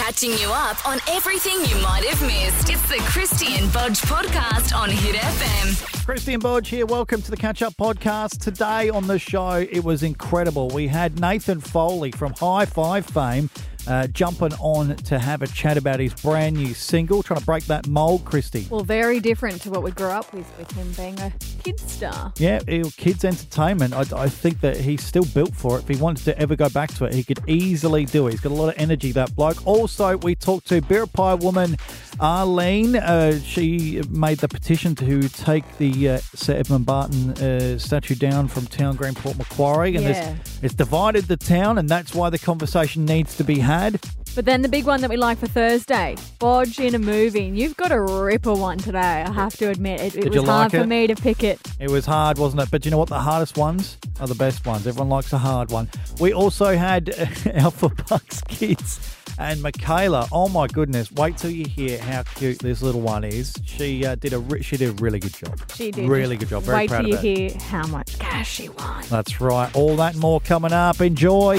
[0.00, 2.70] catching you up on everything you might have missed.
[2.70, 6.06] It's the Krysti and Bodge podcast on Hit FM.
[6.06, 6.86] Christian Bodge here.
[6.86, 8.38] Welcome to the Catch Up Podcast.
[8.38, 10.68] Today on the show, it was incredible.
[10.68, 13.50] We had Nathan Foley from Hi-5 fame
[13.86, 17.64] uh, jumping on to have a chat about his brand new single, trying to break
[17.64, 18.68] that mold, Krysti.
[18.70, 21.32] Well, very different to what we grew up with, with him being a
[21.62, 22.32] kid star.
[22.36, 22.60] Yeah,
[22.96, 23.94] kids' entertainment.
[23.94, 25.82] I, I think that he's still built for it.
[25.82, 28.32] If he wanted to ever go back to it, he could easily do it.
[28.32, 29.66] He's got a lot of energy, that bloke.
[29.66, 31.76] Also, we talked to Beer Pie woman
[32.18, 32.96] Arlene.
[32.96, 38.48] Uh, she made the petition to take the uh, Sir Edmund Barton uh, statue down
[38.48, 39.96] from Town Green Port Macquarie.
[39.96, 40.34] And Yeah.
[40.44, 44.00] it's, it's divided the town, and that's why the conversation needs to be had.
[44.34, 47.46] But then the big one that we like for Thursday, Bodge in a movie.
[47.46, 50.00] And you've got a ripper one today, I have to admit.
[50.00, 51.60] It, it was like hard for me to pick it.
[51.80, 52.70] It was hard, wasn't it?
[52.70, 53.08] But you know what?
[53.08, 54.86] The hardest ones are the best ones.
[54.86, 55.88] Everyone likes a hard one.
[56.20, 57.10] We also had
[57.54, 60.28] Alpha Bucks Kids and Michaela.
[60.30, 61.10] Oh my goodness!
[61.12, 63.54] Wait till you hear how cute this little one is.
[63.64, 65.58] She uh, did a re- she did a really good job.
[65.74, 66.08] She did.
[66.08, 66.62] really good job.
[66.62, 69.04] Very Wait proud till you hear how much cash she won.
[69.08, 69.74] That's right.
[69.74, 71.00] All that more coming up.
[71.00, 71.58] Enjoy.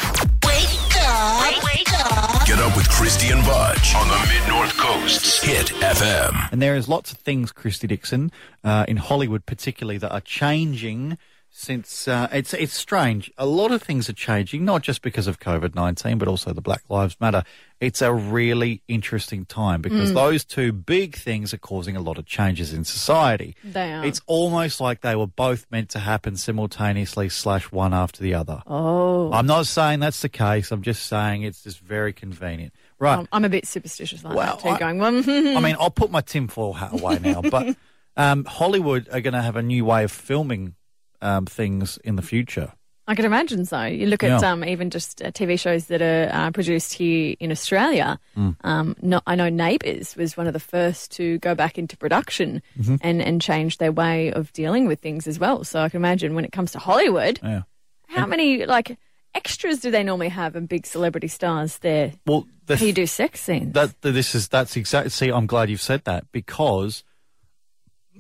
[2.62, 6.52] Up with Krysti and Bodge on the Mid North Coast's Hit FM.
[6.52, 8.32] And there is lots of things, Krysti Dixon,
[8.64, 11.18] uh, in Hollywood particularly, that are changing
[11.54, 13.30] since uh, it's it's strange.
[13.38, 16.62] A lot of things are changing, not just because of COVID nineteen, but also the
[16.62, 17.44] Black Lives Matter.
[17.82, 22.26] It's a really interesting time because those two big things are causing a lot of
[22.28, 23.56] changes in society.
[23.64, 24.06] They are.
[24.06, 28.62] It's almost like they were both meant to happen simultaneously, slash one after the other.
[28.68, 29.32] Oh.
[29.34, 30.72] I'm not saying that's the case.
[30.72, 32.74] I'm just saying it's just very convenient.
[33.00, 33.18] Right.
[33.18, 35.16] Um, I'm a bit superstitious like Well, that too, I- going, well,
[35.58, 37.76] I mean, I'll put my tinfoil hat away now, but
[38.16, 40.76] um, Hollywood are going to have a new way of filming
[41.22, 42.72] um, things in the future.
[43.08, 43.84] I can imagine so.
[43.84, 44.52] You look at Yeah.
[44.52, 48.20] um, even just uh, TV shows that are uh, produced here in Australia.
[48.38, 48.56] Mm.
[48.64, 52.62] Um, no, I know Neighbours was one of the first to go back into production
[52.80, 52.96] Mm-hmm.
[53.02, 55.64] and, and change their way of dealing with things as well.
[55.64, 57.64] So I can imagine when it comes to Hollywood, Yeah.
[58.08, 58.98] how many like
[59.34, 62.14] extras do they normally have and big celebrity stars there?
[62.26, 63.74] Well, the, How you do sex scenes?
[63.74, 65.10] that this is that's exactly.
[65.10, 67.04] See, I'm glad you've said that because,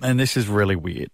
[0.01, 1.11] and this is really weird.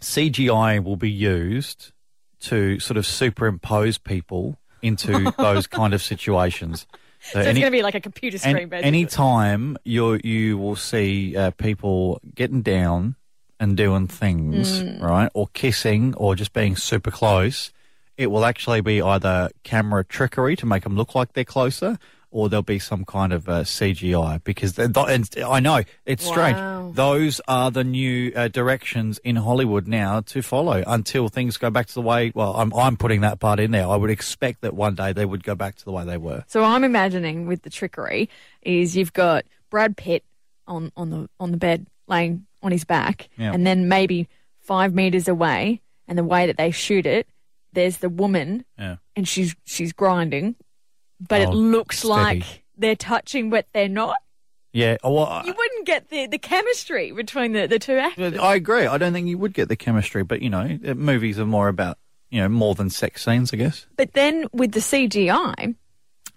[0.00, 1.92] CGI will be used
[2.40, 6.86] to sort of superimpose people into those kind of situations.
[7.20, 8.86] so it's going to be like a computer screen, Any, basically.
[8.88, 13.16] anytime you you will see uh, people getting down
[13.58, 15.00] and doing things, Mm.
[15.02, 17.72] right, or kissing, or just being super close,
[18.18, 21.98] it will actually be either camera trickery to make them look like they're closer,
[22.36, 24.44] or there'll be some kind of uh, CGI.
[24.44, 26.32] Because th- and I know it's Wow.
[26.32, 26.94] strange.
[26.96, 31.86] Those are the new uh, directions in Hollywood now to follow until things go back
[31.86, 32.32] to the way.
[32.34, 33.88] Well, I'm I'm putting that part in there.
[33.88, 36.44] I would expect that one day they would go back to the way they were.
[36.46, 38.28] So I'm imagining with the trickery
[38.62, 40.22] is you've got Brad Pitt
[40.66, 43.52] on, on the on the bed laying on his back, Yeah.
[43.54, 44.28] and then maybe
[44.60, 47.26] five meters away, and the way that they shoot it,
[47.72, 48.96] there's the woman, Yeah.
[49.16, 50.54] and she's she's grinding,
[51.20, 52.12] but it Oh, looks steady.
[52.12, 54.16] like they're touching, but they're not.
[54.72, 54.96] Yeah.
[55.02, 58.38] oh, Well, I- You wouldn't get the, the chemistry between the, the two actors.
[58.38, 58.86] I agree.
[58.86, 61.98] I don't think you would get the chemistry, but you know, movies are more about
[62.30, 63.86] you know more than sex scenes, I guess.
[63.96, 65.74] But then with the CGI,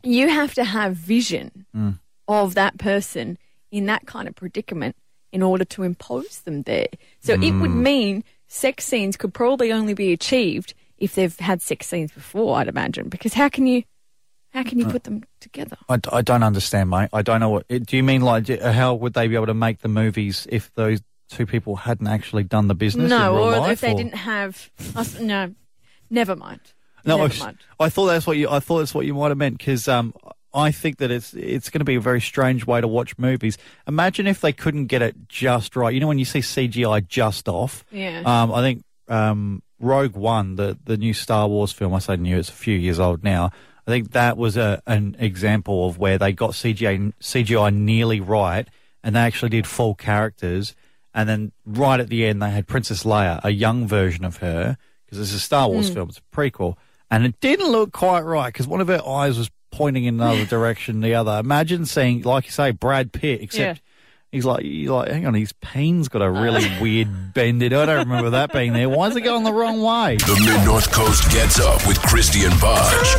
[0.04, 2.00] you have to have vision Mm.
[2.28, 3.38] of that person
[3.72, 4.96] in that kind of predicament
[5.32, 6.88] in order to impose them there.
[7.20, 7.82] So it would Mm.
[7.84, 12.68] mean sex scenes could probably only be achieved if they've had sex scenes before, I'd
[12.68, 13.10] imagine.
[13.10, 13.84] Because how can you
[14.54, 14.92] how can you Uh.
[14.92, 15.78] put them together?
[15.88, 17.10] I don't understand, mate.
[17.14, 17.68] I don't know what.
[17.68, 21.02] Do you mean like how would they be able to make the movies if those
[21.30, 23.10] two people hadn't actually done the business?
[23.10, 25.54] no, or life, if they or- didn't have us, no,
[26.10, 26.62] never mind.
[27.06, 27.58] No, I, never was- mind.
[27.80, 28.50] I thought that's what you.
[28.50, 30.14] I thought that's what you might have meant because um,
[30.54, 33.58] I think that it's it's going to be a very strange way to watch movies.
[33.88, 35.94] Imagine if they couldn't get it just right.
[35.94, 37.86] You know, when you see CGI just off.
[37.92, 38.22] Yeah.
[38.26, 41.94] Um, I think um, Rogue One, the the new Star Wars film.
[41.94, 43.52] I say new; it's a few years old now.
[43.90, 48.68] I think that was a an example of where they got CGI CGI nearly right,
[49.04, 50.76] and they actually did full characters.
[51.12, 54.78] And then right at the end, they had Princess Leia, a young version of her,
[55.06, 55.96] because it's a Star Wars hmm.
[55.96, 56.76] film, it's a prequel,
[57.10, 60.46] and it didn't look quite right because one of her eyes was pointing in another
[60.58, 61.40] direction, the other.
[61.40, 63.82] Imagine seeing, like you say, Brad Pitt, except.
[64.32, 64.38] Yeah.
[64.38, 67.76] He's like, you're like, hang on, his pain's got a really weird bend in it.
[67.76, 68.88] I don't remember that being there.
[68.90, 70.18] Why is it going the wrong way?
[70.18, 73.16] The Mid North Coast gets up with Christian Bodge.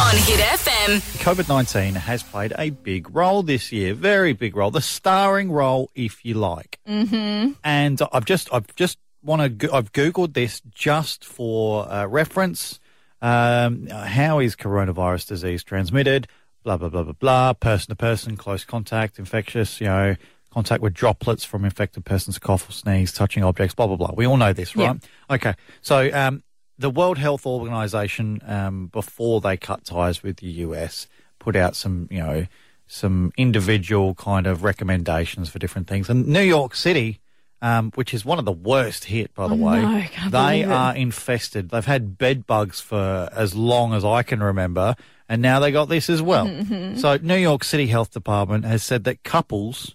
[0.00, 1.00] On Hit FM.
[1.18, 5.90] COVID 19 has played a big role this year, very big role, the starring role,
[5.94, 6.78] if you like.
[6.88, 7.52] Mm-hmm.
[7.62, 12.80] And I've just, I've just want to, I've Googled this just for uh, reference.
[13.20, 16.28] Um, how is coronavirus disease transmitted?
[16.68, 20.16] Blah blah blah blah blah, person to person, close contact, infectious, you know,
[20.52, 24.10] contact with droplets from infected person's cough or sneeze, touching objects, blah blah blah.
[24.14, 24.88] We all know this, Yeah.
[24.88, 25.00] right?
[25.30, 26.42] Okay, so um,
[26.78, 31.06] the World Health Organization, um, before they cut ties with the US,
[31.38, 32.46] put out some, you know,
[32.86, 36.08] some individual kind of recommendations for different things.
[36.08, 37.20] And New York City,
[37.60, 40.94] um, which is one of the worst hit, by the Oh, way, no, they are
[40.94, 41.70] infested.
[41.70, 44.94] They've had bed bugs for as long as I can remember,
[45.28, 46.46] and now they got this as well.
[46.48, 49.94] Mm-hmm, So, New York City Health Department has said that couples,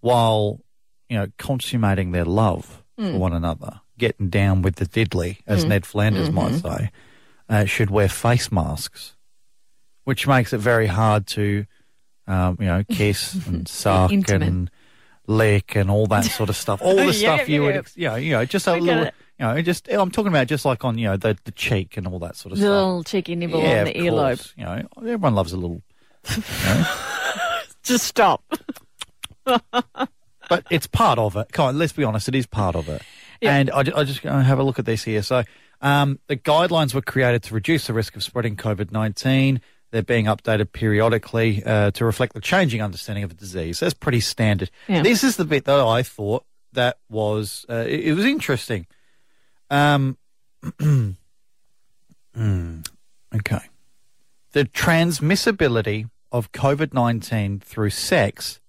[0.00, 0.60] while
[1.08, 3.12] you know consummating their love Mm.
[3.12, 6.68] for one another, getting down with the diddly, as Ned Flanders might Mm-hmm.
[6.82, 6.90] say,
[7.48, 9.16] uh, should wear face masks,
[10.04, 11.64] which makes it very hard to,
[12.26, 14.46] um, you know, kiss and suck Intimate.
[14.46, 14.70] and
[15.26, 16.82] lick and all that sort of stuff.
[16.82, 17.80] All the Yeah, stuff you would, yeah.
[17.80, 19.14] ex- you know, you know, just a little, it.
[19.42, 22.06] You know, just I'm talking about just like on you know the the cheek and
[22.06, 22.70] all that sort of The stuff.
[22.70, 24.36] little cheeky nibble yeah, on the of earlobe.
[24.36, 24.54] course.
[24.56, 25.82] You know, everyone loves a little.
[26.30, 26.84] You know,
[27.82, 28.44] Just stop.
[29.44, 31.52] but it's part of it.
[31.52, 33.02] Come on, let's be honest, it is part of it.
[33.40, 35.22] And I, I just going to have a look at this here.
[35.22, 35.42] So,
[35.80, 39.60] um, the guidelines were created to reduce the risk of spreading COVID 19.
[39.90, 43.80] They're being updated periodically uh, to reflect the changing understanding of the disease.
[43.80, 44.70] That's pretty standard.
[44.88, 45.02] Yeah.
[45.02, 48.86] This is the bit that I thought that was, uh, it, it was interesting.
[49.72, 50.18] Um,
[52.34, 52.80] hmm,
[53.34, 53.60] okay.
[54.52, 58.60] The transmissibility of COVID 19 through sex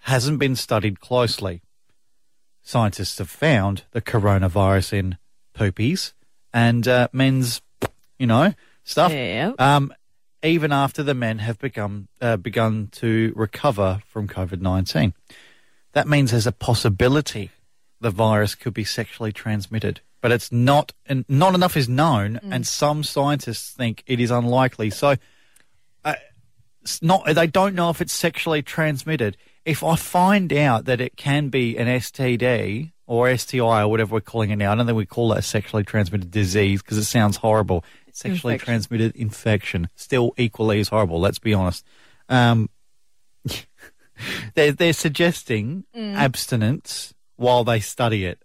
[0.00, 1.62] hasn't been studied closely.
[2.62, 5.18] Scientists have found the coronavirus in
[5.54, 6.12] poopies
[6.52, 7.62] and uh, men's,
[8.18, 8.52] you know,
[8.84, 9.10] stuff.
[9.10, 9.52] Yeah.
[9.58, 9.92] Um,
[10.42, 15.14] even after the men have begun uh, begun to recover from COVID nineteen,
[15.92, 17.50] that means there's a possibility
[18.00, 20.92] the virus could be sexually transmitted, but it's not.
[21.04, 22.50] And not enough is known, mm.
[22.50, 24.88] and some scientists think it is unlikely.
[24.88, 25.16] So
[26.04, 26.14] uh,
[26.80, 29.36] it's not they don't know if it's sexually transmitted.
[29.66, 34.20] If I find out that it can be an STD or STI or whatever we're
[34.20, 37.04] calling it now, I don't think we call that a sexually transmitted disease because it
[37.04, 37.84] sounds horrible.
[38.12, 38.72] Sexually Infection.
[38.72, 41.18] transmitted infection, still equally as horrible.
[41.18, 41.84] Let's be honest.
[42.28, 42.68] Um,
[44.54, 46.14] they're they're suggesting mm.
[46.14, 48.42] abstinence while they study it.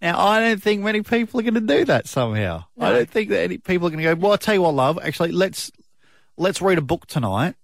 [0.00, 2.64] Now, I don't think many people are going to do that somehow.
[2.78, 4.20] I don't think that any people are going to go.
[4.20, 4.98] Well, I tell you what, love.
[5.02, 5.72] Actually, let's
[6.36, 7.56] let's read a book tonight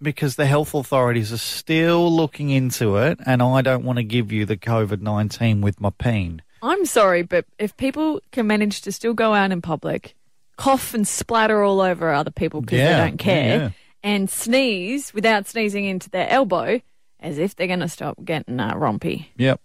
[0.00, 4.32] because the health authorities are still looking into it, and I don't want to give
[4.32, 6.40] you the COVID nineteen with my peen.
[6.62, 10.14] I'm sorry, but if people can manage to still go out in public,
[10.56, 13.70] cough and splatter all over other people because Yeah, they don't care, yeah.
[14.02, 16.80] and sneeze without sneezing into their elbow,
[17.20, 19.26] as if they're going to stop getting uh, rompy.
[19.36, 19.60] Yep.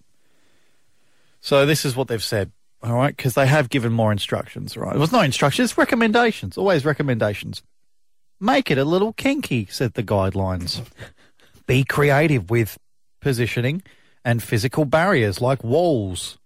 [1.47, 2.51] So this is what they've said.
[2.83, 4.75] All right, because they have given more instructions.
[4.75, 6.57] Right, it was no instructions, it's recommendations.
[6.57, 7.63] Always recommendations.
[8.41, 10.81] Make it a little kinky, said the guidelines.
[11.65, 12.77] Be creative with
[13.21, 13.81] positioning
[14.25, 16.37] and physical barriers like walls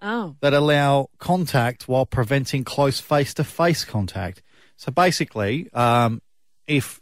[0.00, 4.40] Oh, that allow contact while preventing close face to face contact.
[4.76, 6.22] So basically, um,
[6.68, 7.00] if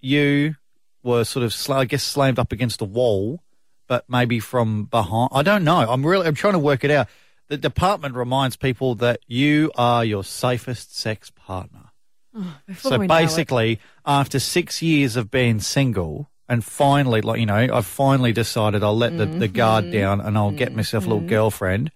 [0.00, 0.56] you
[1.04, 3.43] were sort of, I guess, slammed up against a wall,
[3.86, 5.78] but maybe from behind, I don't know.
[5.78, 7.08] I'm really, I'm trying to work it out.
[7.48, 11.90] The department reminds people that you are your safest sex partner.
[12.34, 13.18] Oh, before So we know it.
[13.20, 18.82] basically, after six years of being single, and finally, like you know, I've finally decided
[18.82, 19.92] I'll let the, the guard mm-hmm.
[19.92, 20.76] down and I'll get mm-hmm.
[20.76, 21.28] myself a little mm-hmm.
[21.28, 21.90] girlfriend.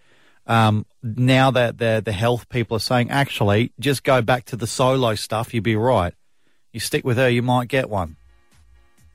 [0.47, 4.66] Um, now that the the health people are saying, actually, just go back to the
[4.66, 5.52] solo stuff.
[5.52, 6.14] You'd be right.
[6.73, 8.16] You stick with her, you might get one.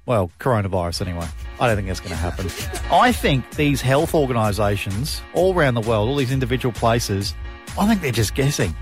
[0.06, 1.28] Well, coronavirus anyway.
[1.60, 2.48] I don't think that's going to happen.
[2.92, 7.34] I think these health organisations all around the world, all these individual places,
[7.80, 8.76] I think they're just guessing.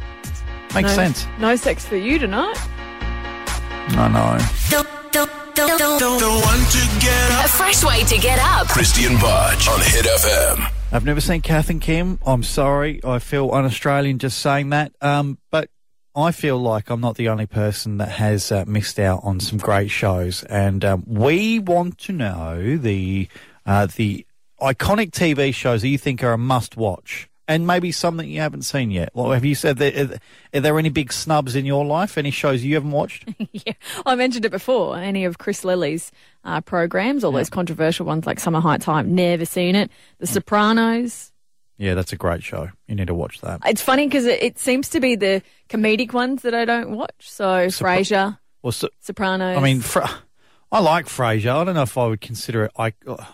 [0.74, 1.28] Makes no, sense.
[1.40, 2.56] No sex for you tonight.
[2.58, 4.38] I know.
[5.12, 8.68] The one to get A fresh way to get up.
[8.68, 10.72] Christian Bodge on Hit FM.
[10.92, 12.20] I've never seen Kath and Kim.
[12.26, 13.00] I'm sorry.
[13.04, 14.94] I feel un-Australian just saying that.
[15.02, 15.70] Um, but
[16.16, 19.58] I feel like I'm not the only person that has uh, missed out on some
[19.58, 23.30] great shows, and um, we want to know the
[23.66, 24.26] uh, the
[24.60, 28.64] iconic TV shows that you think are a must-watch, and maybe some that you haven't
[28.64, 29.12] seen yet.
[29.14, 30.20] Well, have you said that?
[30.54, 32.18] Are there any big snubs in your life?
[32.18, 33.30] Any shows you haven't watched?
[33.54, 33.74] yeah,
[34.06, 34.98] I mentioned it before.
[34.98, 36.12] Any of Chris Lilley's
[36.44, 39.90] uh, programs, all those controversial ones like Summer Heights High, I've never seen it.
[40.20, 41.31] The Sopranos.
[41.82, 42.70] Yeah, that's a great show.
[42.88, 43.62] You need to watch that.
[43.66, 47.12] It's funny because it, it seems to be the comedic ones that I don't watch.
[47.30, 49.58] So Frasier, Well, so, Sopranos.
[49.58, 50.10] I mean, Fra-
[50.72, 51.56] I like Frasier.
[51.56, 52.72] I don't know if I would consider it.
[52.78, 53.26] I, uh, I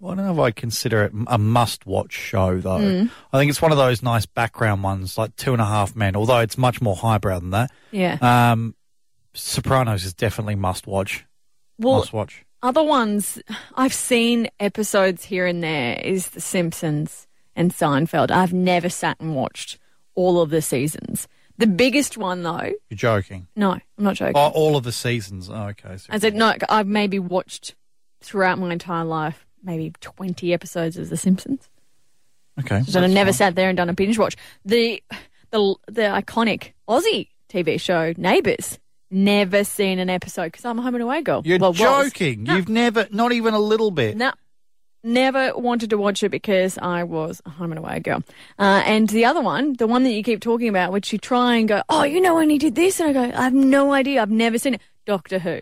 [0.00, 2.78] don't know if I consider it a must-watch show though.
[2.78, 3.10] Mm.
[3.32, 6.16] I think it's one of those nice background ones, like Two and a Half Men.
[6.16, 7.70] Although it's much more highbrow than that.
[7.92, 8.18] yeah.
[8.52, 8.74] Um,
[9.34, 11.24] Sopranos is definitely must-watch.
[11.78, 12.44] Well, Must watch.
[12.62, 13.40] other ones
[13.74, 18.30] I've seen episodes here and there is The Simpsons and Seinfeld.
[18.30, 19.78] I've never sat and watched
[20.14, 21.28] all of the seasons.
[21.58, 23.46] The biggest one though, You're joking.
[23.56, 24.34] no, I'm not joking.
[24.36, 25.48] Oh, all of the seasons.
[25.50, 25.96] Oh, okay.
[25.98, 26.54] So I said no.
[26.68, 27.74] I've maybe watched
[28.20, 31.68] throughout my entire life maybe 20 episodes of The Simpsons.
[32.60, 32.82] okay.
[32.82, 33.34] So I've never fine.
[33.34, 34.36] sat there and done a binge watch.
[34.64, 35.02] The
[35.50, 38.78] the the iconic Aussie TV show Neighbours.
[39.14, 41.42] Never seen an episode because I'm a home and away girl.
[41.44, 41.78] You're Well, was.
[41.78, 42.46] joking.
[42.46, 44.16] You've never, not even a little bit.
[44.16, 44.32] No,
[45.04, 48.22] never wanted to watch it because I was a home and away girl.
[48.58, 51.56] Uh, and the other one, the one that you keep talking about, which you try
[51.56, 53.92] and go, oh, you know when he did this, and I go, I have no
[53.92, 54.22] idea.
[54.22, 54.80] I've never seen it.
[55.06, 55.60] Doctor Who.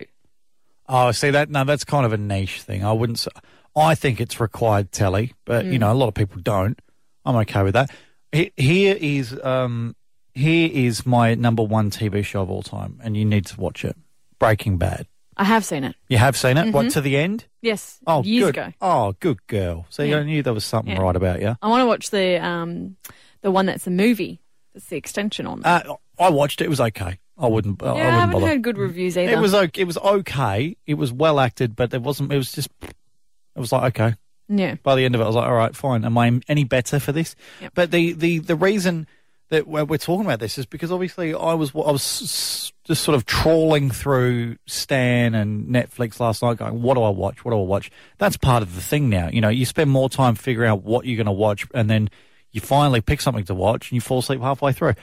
[0.87, 1.49] Oh, see that?
[1.49, 2.83] No, that's kind of a niche thing.
[2.83, 3.19] I wouldn't.
[3.19, 3.31] Say,
[3.75, 5.73] I think it's required telly, but Mm.
[5.73, 6.79] you know, a lot of people don't.
[7.25, 7.89] I'm okay with that.
[8.31, 9.95] Here is um,
[10.33, 13.83] here is my number one TV show of all time, and you need to watch
[13.85, 13.95] it.
[14.39, 15.07] Breaking Bad.
[15.41, 15.95] I have seen it.
[16.07, 16.71] You have seen it.
[16.71, 17.45] What to the end?
[17.63, 18.27] Yes, Oh, Mm-hmm.
[18.27, 18.57] years good.
[18.57, 18.73] ago.
[18.79, 19.87] Oh, good girl.
[19.89, 20.17] So Yeah.
[20.19, 21.01] I knew there was something Yeah.
[21.01, 21.55] right about you.
[21.61, 22.95] I want to watch the um,
[23.41, 24.39] the one that's a movie.
[24.73, 25.61] That's the extension on.
[25.61, 25.87] that.
[25.89, 26.65] Uh, I watched it.
[26.65, 27.19] It was okay.
[27.39, 27.81] I wouldn't.
[27.81, 28.47] I yeah, I wouldn't haven't bother.
[28.47, 29.31] heard good reviews either.
[29.33, 29.81] It was okay.
[29.81, 30.77] It was okay.
[30.85, 32.31] It was well acted, but it wasn't.
[32.31, 32.69] It was just.
[32.81, 34.15] It was like okay.
[34.47, 34.75] yeah.
[34.83, 36.05] By the end of it, I was like, all right, fine.
[36.05, 37.35] Am I any better for this?
[37.61, 37.71] Yep.
[37.73, 39.07] But the, the, the reason
[39.51, 43.25] that we're talking about this is because obviously I was I was just sort of
[43.25, 47.45] trawling through Stan and Netflix last night, going, what do I watch?
[47.45, 47.91] What do I watch?
[48.17, 49.29] That's part of the thing now.
[49.31, 52.09] You know, you spend more time figuring out what you're going to watch, and then
[52.51, 54.95] you finally pick something to watch, and you fall asleep halfway through.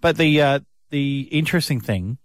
[0.00, 0.60] But the uh,
[0.90, 2.18] the interesting thing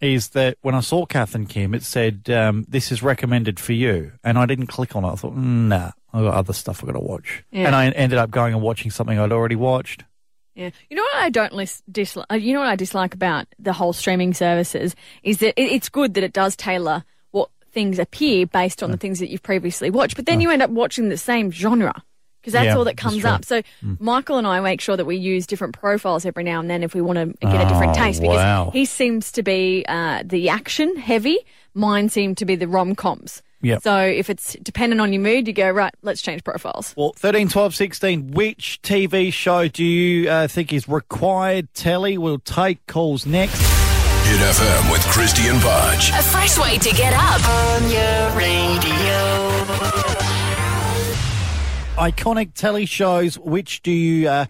[0.00, 3.72] is that when I saw Kath and Kim, it said um, this is recommended for
[3.72, 5.12] you, and I didn't click on it.
[5.12, 7.66] I thought, "Mm, nah, I've got other stuff I've got to watch, Yeah.
[7.68, 10.02] and I ended up going and watching something I'd already watched.
[10.54, 10.70] Yeah.
[10.90, 12.26] You know what I don't lis- dislike?
[12.42, 16.14] You know what I dislike about the whole streaming services is that it, it's good
[16.14, 20.14] that it does tailor what things appear based on the things that you've previously watched,
[20.16, 22.02] but then you end up watching the same genre
[22.42, 23.44] because that's Yeah, all that comes up.
[23.44, 23.62] So
[23.98, 26.92] Michael and I make sure that we use different profiles every now and then if
[26.94, 28.70] we want to get a different Oh, taste because wow.
[28.72, 31.38] he seems to be uh, the action heavy,
[31.72, 33.42] mine seem to be the rom coms.
[33.62, 33.82] Yep.
[33.82, 35.94] So if it's dependent on your mood, you go right.
[36.02, 36.94] Let's change profiles.
[36.96, 42.18] Well, 13, 12, 16, which TV show do you uh, think is required telly?
[42.18, 43.60] We'll take calls next.
[44.24, 46.10] Hit FM with Krysti and Bodge.
[46.18, 47.48] A fresh way to get up.
[47.48, 49.62] on your radio.
[51.96, 54.46] Iconic telly shows, which do you, uh,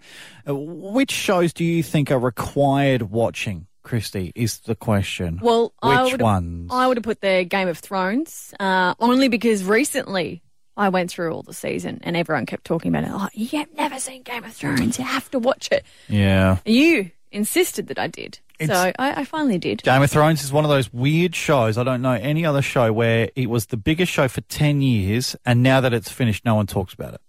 [0.47, 3.67] uh, which shows do you think are required watching?
[3.83, 5.39] Krysti is the question.
[5.41, 6.71] Well, I which would ones?
[6.73, 10.41] I would have put the Game of Thrones uh, only because recently
[10.77, 13.11] I went through all the season and everyone kept talking about it.
[13.13, 14.97] Like, you have never seen Game of Thrones.
[14.97, 15.83] You have to watch it.
[16.07, 16.57] yeah.
[16.65, 19.81] You insisted that I did, so I, I finally did.
[19.83, 21.77] Game of Thrones is one of those weird shows.
[21.77, 25.35] I don't know any other show where it was the biggest show for 10 years,
[25.45, 27.21] and now that it's finished, no one talks about it.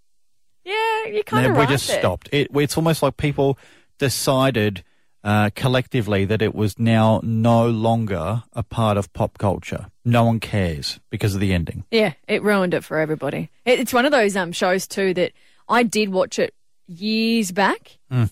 [0.64, 1.98] Yeah, you kind of we right just there.
[2.00, 2.28] stopped.
[2.32, 3.58] It, it's almost like people
[3.98, 4.84] decided
[5.24, 9.86] uh, collectively that it was now no longer a part of pop culture.
[10.04, 11.84] No one cares because of the ending.
[11.90, 13.50] Yeah, it ruined it for everybody.
[13.64, 15.32] It, it's one of those um shows too that
[15.68, 16.54] I did watch it
[16.86, 17.98] years back.
[18.10, 18.24] Hmm.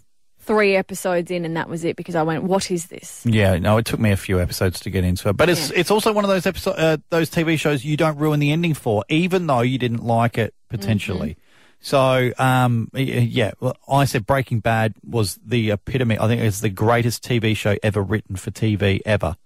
[0.44, 3.76] Three episodes in, and that was it because I went, "What is this?" Yeah, no,
[3.78, 5.78] it took me a few episodes to get into it, but it's Yeah.
[5.78, 8.74] it's also one of those episode uh, those TV shows you don't ruin the ending
[8.74, 11.36] for, even though you didn't like it potentially.
[11.82, 16.16] So, um, yeah, well, I said Breaking Bad was the epitome.
[16.18, 19.36] I think it's the greatest TV show ever written for TV ever,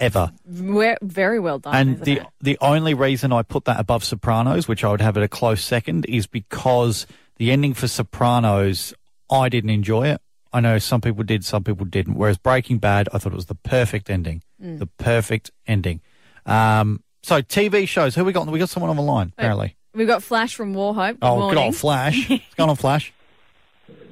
[0.00, 0.32] ever.
[0.44, 1.74] We're very well done.
[1.74, 2.26] And the it?
[2.40, 5.62] the only reason I put that above Sopranos, which I would have at a close
[5.62, 8.92] second, is because the ending for Sopranos,
[9.30, 10.20] I didn't enjoy it.
[10.52, 12.14] I know some people did, some people didn't.
[12.14, 14.80] Whereas Breaking Bad, I thought it was the perfect ending, Mm.
[14.80, 16.00] the perfect ending.
[16.44, 18.46] Um, so TV shows, who we got?
[18.48, 19.76] We got someone on the line apparently.
[19.94, 21.12] We've got Flash from Wauchope.
[21.12, 21.50] Good oh, morning.
[21.58, 22.28] good old Flash.
[22.30, 23.12] What's going on, Flash?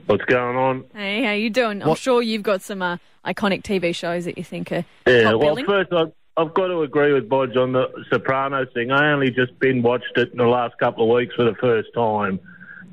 [0.06, 0.84] What's going on?
[0.94, 1.82] Hey, how you doing?
[1.82, 5.40] I'm sure you've got some uh, iconic TV shows that you think are Yeah, top
[5.40, 5.66] well, billing.
[5.66, 8.90] first I've, I've got to agree with Bodge on the Sopranos thing.
[8.90, 11.88] I only just been watched it in the last couple of weeks for the first
[11.94, 12.38] time,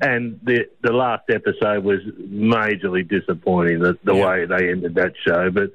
[0.00, 3.80] and the the last episode was majorly disappointing.
[3.80, 4.26] The the Yeah.
[4.28, 5.70] way they ended that show, but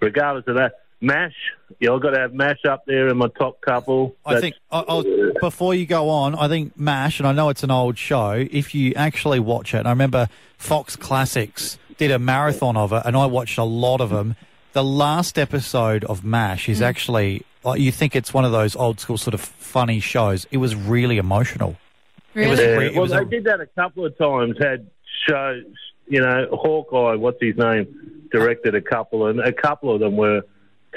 [0.00, 1.34] regardless of that, Mash,
[1.78, 4.14] yeah, I've got to have Mash up there in my top couple.
[4.24, 5.04] I That's- think I, I'll,
[5.40, 8.32] before you go on, I think MASH, and I know it's an old show.
[8.50, 10.28] If you actually watch it, and I remember
[10.58, 14.36] Fox Classics did a marathon of it, and I watched a lot of them.
[14.72, 16.84] The last episode of MASH is hmm.
[16.84, 20.46] actually like you think it's one of those old school sort of funny shows.
[20.50, 21.76] It was really emotional.
[22.34, 22.50] really?
[22.50, 24.56] was- Yeah, re- it well, was they a- did that a couple of times.
[24.60, 24.86] Had
[25.28, 25.64] shows,
[26.08, 30.42] you know, Hawkeye, what's his name, directed a couple, and a couple of them were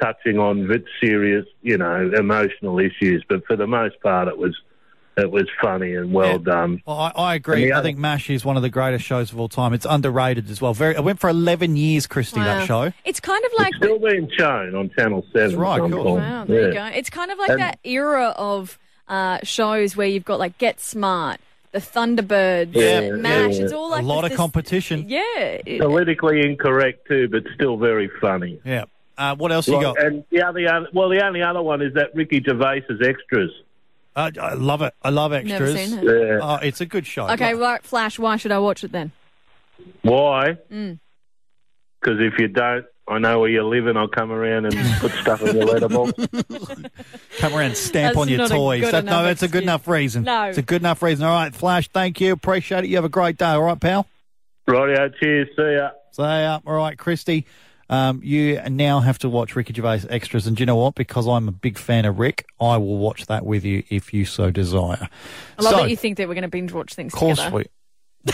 [0.01, 3.23] touching on bit serious, you know, emotional issues.
[3.27, 4.55] But for the most part, it was
[5.15, 6.37] it was funny and well Yeah.
[6.39, 6.81] done.
[6.87, 7.65] Well, I, I agree.
[7.65, 9.71] And I other- think MASH is one of the greatest shows of all time.
[9.73, 10.73] It's underrated as well.
[10.73, 10.95] Very.
[10.95, 12.43] It went for 11 years, Krysti, Wow.
[12.45, 12.91] that show.
[13.05, 15.49] It's kind of like Still being shown on Channel Seven.
[15.49, 16.15] That's right, cool.
[16.15, 16.85] Wow, there you go.
[16.85, 20.79] It's kind of like And- that era of uh, shows where you've got like Get
[20.79, 21.39] Smart,
[21.73, 23.57] the Thunderbirds, Yeah, MASH.
[23.57, 23.63] yeah.
[23.65, 25.05] It's all like a lot this- of competition.
[25.09, 25.57] Yeah.
[25.79, 28.59] Politically incorrect too, but still very funny.
[28.65, 28.85] Yeah.
[29.17, 29.97] Uh, what else you got?
[30.03, 33.51] and the other, well, the only other one is that Ricky Gervais's extras.
[34.15, 34.93] Uh, I love it.
[35.01, 35.59] I love extras.
[35.59, 35.89] Never extras.
[35.89, 36.27] seen it.
[36.27, 36.39] Yeah.
[36.41, 37.27] Oh, it's a good show.
[37.29, 38.19] Okay, Like- right, Flash.
[38.19, 39.11] Why should I watch it then?
[40.01, 40.57] Why?
[40.71, 40.99] Mm.
[41.99, 45.11] Because if you don't, I know where you live, and I'll come around and put
[45.13, 46.13] stuff in your letterbox.
[47.39, 48.81] Come around, and stamp That's on your not a toys.
[48.81, 50.23] good That, no, enough that's a good enough reason.
[50.23, 50.43] No.
[50.45, 51.25] It's a good enough reason.
[51.25, 52.31] All right, Flash, thank you.
[52.31, 52.89] Appreciate it.
[52.89, 53.45] You have a great day.
[53.47, 54.07] All right, pal?
[54.69, 55.89] Rightio, cheers, see ya.
[56.11, 57.43] So, uh, all right, Krysti,
[57.93, 60.47] um, you now have to watch Ricky Gervais extras.
[60.47, 60.95] And do you know what?
[60.95, 64.25] Because I'm a big fan of Rick, I will watch that with you if you
[64.25, 65.09] so desire.
[65.59, 67.37] I love so, that you think that we're going to binge watch things Of course
[67.37, 67.65] together.
[68.25, 68.33] we.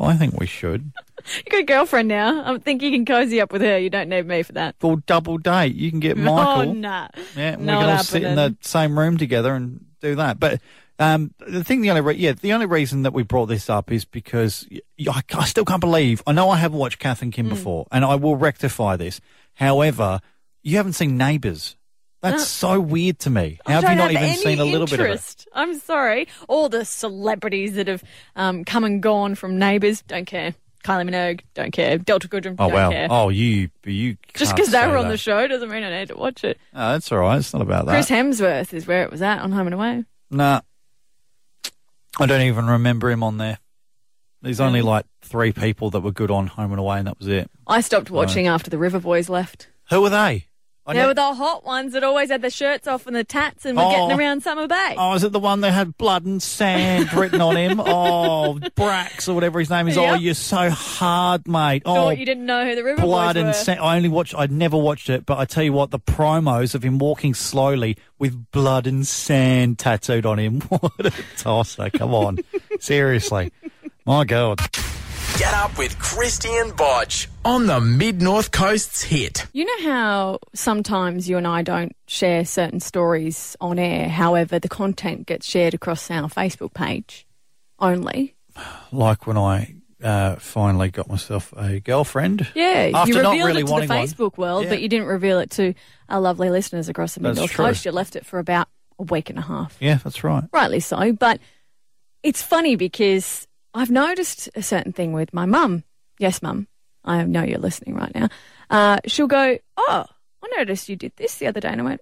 [0.00, 0.92] I think we should.
[1.34, 2.54] You got a girlfriend now.
[2.54, 3.76] I think you can cozy up with her.
[3.76, 4.76] You don't need me for that.
[4.78, 5.74] Full double date.
[5.74, 6.70] You can get Michael.
[6.70, 7.08] Oh, nah.
[7.36, 10.38] Yeah, we Not can all sit in the same room together and do that.
[10.38, 10.62] But
[10.98, 13.90] um, the thing, the only re- yeah, the only reason that we brought this up
[13.92, 14.66] is because
[15.08, 16.22] I still can't believe.
[16.26, 17.50] I know I haven't watched Kath and Kim Hmm.
[17.54, 19.20] before, and I will rectify this.
[19.54, 20.20] However,
[20.62, 21.76] you haven't seen Neighbours.
[22.20, 23.60] That's so weird to me.
[23.64, 25.46] How have you not have even seen a little bit of it?
[25.52, 26.26] I'm sorry.
[26.48, 28.02] All the celebrities that have
[28.34, 30.54] um, come and gone from Neighbours, don't care.
[30.84, 31.96] Kylie Minogue, don't care.
[31.98, 32.90] Delta Goodrem, Oh don't wow!
[32.90, 33.06] care.
[33.10, 36.16] Oh, you you Just because they were on the show doesn't mean I need to
[36.16, 36.58] watch it.
[36.74, 37.38] Oh, that's all right.
[37.38, 37.92] It's not about that.
[37.92, 40.04] Chris Hemsworth is where it was at on Home and Away.
[40.30, 40.60] Nah.
[42.18, 43.58] I don't even remember him on there.
[44.42, 44.84] There's only mm.
[44.84, 47.50] like three people that were good on Home and Away, and that was it.
[47.66, 49.68] I stopped watching after the River Boys left.
[49.90, 50.47] Who were they?
[50.88, 53.66] I They were the hot ones that always had the shirts off and the tats
[53.66, 53.90] and were Oh.
[53.90, 54.94] getting around Summer Bay.
[54.96, 57.78] Oh, is it the one that had blood and sand written on him?
[57.78, 59.98] Oh, Brax or whatever his name is.
[59.98, 61.82] Oh, you're so hard, mate.
[61.84, 63.80] Oh, Thought you didn't know who the River blood and sand.
[63.80, 64.34] I only watched.
[64.34, 67.98] I'd never watched it, but I tell you what, the promos of him walking slowly
[68.18, 70.60] with blood and sand tattooed on him.
[70.70, 71.90] What a tosser!
[71.90, 72.38] Come on,
[72.80, 73.52] seriously,
[74.06, 74.58] my God.
[75.38, 79.46] Get up with Krysti and Bodge on the Mid North Coast's hit.
[79.52, 84.68] You know how sometimes you and I don't share certain stories on air, however, the
[84.68, 87.24] content gets shared across our Facebook page
[87.78, 88.34] only?
[88.90, 92.48] Like when I uh, finally got myself a girlfriend.
[92.56, 94.06] Yeah, After you not revealed really it to the wanting one.
[94.08, 94.70] Facebook world, Yeah.
[94.70, 95.72] but you didn't reveal it to
[96.08, 97.52] our lovely listeners across the Mid North.
[97.52, 97.84] Coast.
[97.84, 98.66] You left it for about
[98.98, 99.76] a week and a half.
[99.78, 100.44] Yeah, that's right.
[100.52, 101.12] Rightly so.
[101.12, 101.38] But
[102.24, 103.46] it's funny because
[103.78, 105.84] I've noticed a certain thing with my mum.
[106.18, 106.66] Yes, mum.
[107.04, 108.28] I know you're listening right now.
[108.68, 110.04] Uh, she'll go, Oh,
[110.42, 111.68] I noticed you did this the other day.
[111.68, 112.00] And I went,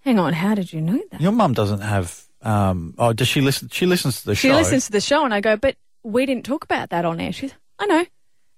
[0.00, 1.20] Hang on, how did you know that?
[1.20, 2.24] Your mum doesn't have.
[2.40, 3.68] Um, oh, does she listen?
[3.68, 4.48] She listens to the show?
[4.48, 4.56] She show.
[4.56, 7.32] listens to the show, and I go, But we didn't talk about that on air.
[7.32, 8.06] She's, I know.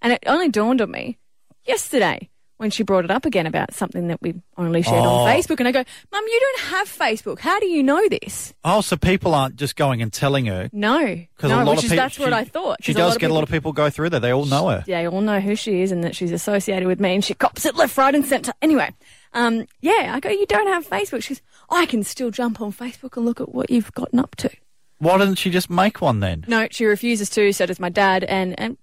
[0.00, 1.18] And it only dawned on me
[1.64, 5.08] yesterday when she brought it up again about something that we only shared Oh.
[5.24, 5.58] on Facebook.
[5.58, 7.38] And I go, Mum, you don't have Facebook.
[7.40, 8.54] How do you know this?
[8.64, 10.98] Oh, so people aren't just going and telling her No.
[11.04, 11.96] because no, a lot which of is people.
[12.04, 12.78] that's what she- I thought.
[12.82, 14.20] She does of get a lot of people go through there.
[14.20, 14.84] They all know her.
[14.86, 17.64] they all know who she is and that she's associated with me and she cops
[17.66, 18.52] it left, right, and centre.
[18.62, 18.90] Anyway,
[19.34, 21.22] um, yeah, I go, you don't have Facebook.
[21.22, 24.50] She's, I can still jump on Facebook and look at what you've gotten up to.
[24.98, 26.46] Why doesn't she just make one then?
[26.48, 27.52] No, she refuses to.
[27.52, 28.78] So does my dad, and and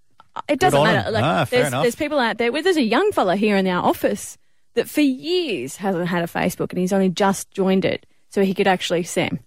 [0.47, 1.11] it doesn't matter.
[1.11, 2.51] Like, Ah, there's, there's people out there.
[2.51, 4.37] Well, there's a young fella here in our office
[4.75, 8.53] that for years hasn't had a Facebook, and he's only just joined it, so he
[8.53, 9.39] could actually Sam.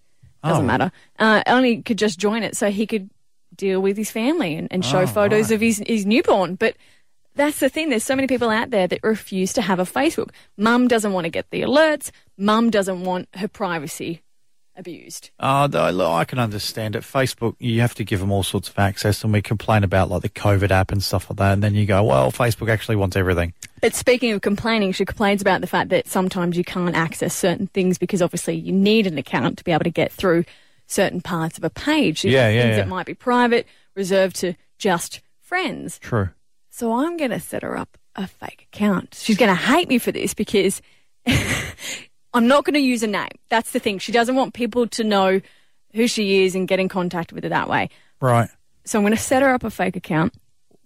[0.44, 0.66] Doesn't Oh.
[0.66, 0.92] matter.
[1.18, 3.10] Uh, only could just join it so he could
[3.56, 5.54] deal with his family and, and show Oh, photos right.
[5.56, 6.54] of his, his newborn.
[6.54, 6.76] But
[7.34, 7.88] that's the thing.
[7.90, 10.30] There's so many people out there that refuse to have a Facebook.
[10.56, 12.10] Mum doesn't want to get the alerts.
[12.38, 14.22] Mum doesn't want her privacy
[14.76, 15.30] abused.
[15.38, 17.02] Uh, though, I can understand it.
[17.02, 20.22] Facebook, you have to give them all sorts of access, and we complain about like
[20.22, 23.16] the COVID app and stuff like that, and then you go, well, Facebook actually wants
[23.16, 23.54] everything.
[23.80, 27.66] But speaking of complaining, she complains about the fact that sometimes you can't access certain
[27.68, 30.44] things because obviously you need an account to be able to get through
[30.86, 32.24] certain parts of a page.
[32.24, 32.76] Yeah, yeah, Things yeah.
[32.76, 35.98] that might be private, reserved to just friends.
[35.98, 36.30] True.
[36.70, 39.14] So I'm going to set her up a fake account.
[39.14, 40.80] She's going to hate me for this because
[42.36, 43.30] I'm not going to use a name.
[43.48, 43.98] That's the thing.
[43.98, 45.40] She doesn't want people to know
[45.94, 47.88] who she is and get in contact with her that way.
[48.20, 48.50] Right.
[48.84, 50.34] So I'm going to set her up a fake account,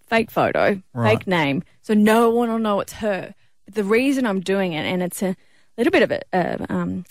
[0.07, 1.17] fake photo, Right.
[1.17, 3.35] fake name, so no one will know it's her.
[3.65, 5.35] But the reason I'm doing it, and it's a
[5.77, 7.05] little bit of a, uh, um,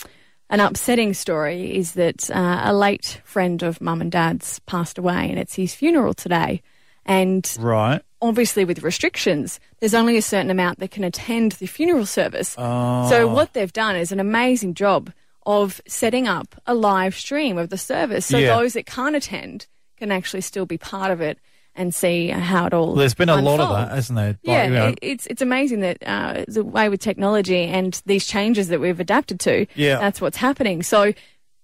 [0.48, 5.29] an upsetting story, is that uh, a late friend of mum and dad's passed away,
[5.31, 6.62] and it's his funeral today.
[7.05, 8.03] And Right.
[8.22, 12.50] Obviously with restrictions, there's only a certain amount that can attend the funeral service.
[12.50, 15.12] So what they've done is an amazing job
[15.46, 18.56] of setting up a live stream of the service, so Yeah.
[18.56, 21.38] those that can't attend can actually still be part of it
[21.74, 22.88] and see how it all.
[22.88, 23.88] Well, there's been a lot of unfolds.
[23.88, 24.26] that, hasn't there?
[24.28, 28.26] Like, Yeah, you know, it's it's amazing that uh, the way with technology and these
[28.26, 29.66] changes that we've adapted to.
[29.76, 29.98] Yeah.
[29.98, 30.83] that's what's happening.
[30.83, 31.14] So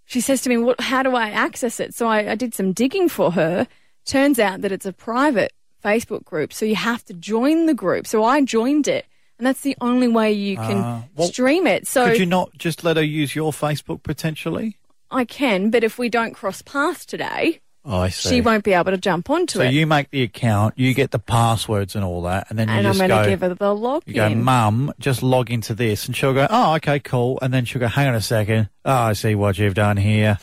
[0.07, 0.81] she says to me, "What?
[0.81, 3.66] How do I access it?" So I, I did some digging for her.
[4.07, 5.53] Turns out that it's a private
[5.85, 8.07] Facebook group, so you have to join the group.
[8.07, 9.07] So I joined it,
[9.39, 11.87] and that's the only way you can Ah, well, stream it.
[11.87, 14.77] So could you not just let her use your Facebook potentially?
[15.11, 18.29] I can, but if we don't cross paths today, Oh, I see.
[18.31, 19.67] she won't be able to jump onto so it.
[19.67, 22.75] So you make the account, you get the passwords and all that, and then you
[22.75, 23.23] and I'm just going go.
[23.23, 24.03] to give her the login.
[24.07, 26.07] You go, Mum, just log into this.
[26.07, 27.39] And she'll go, Oh, okay, cool.
[27.41, 28.71] And then she'll go, Hang on a second.
[28.85, 30.39] Oh, I see what you've done here.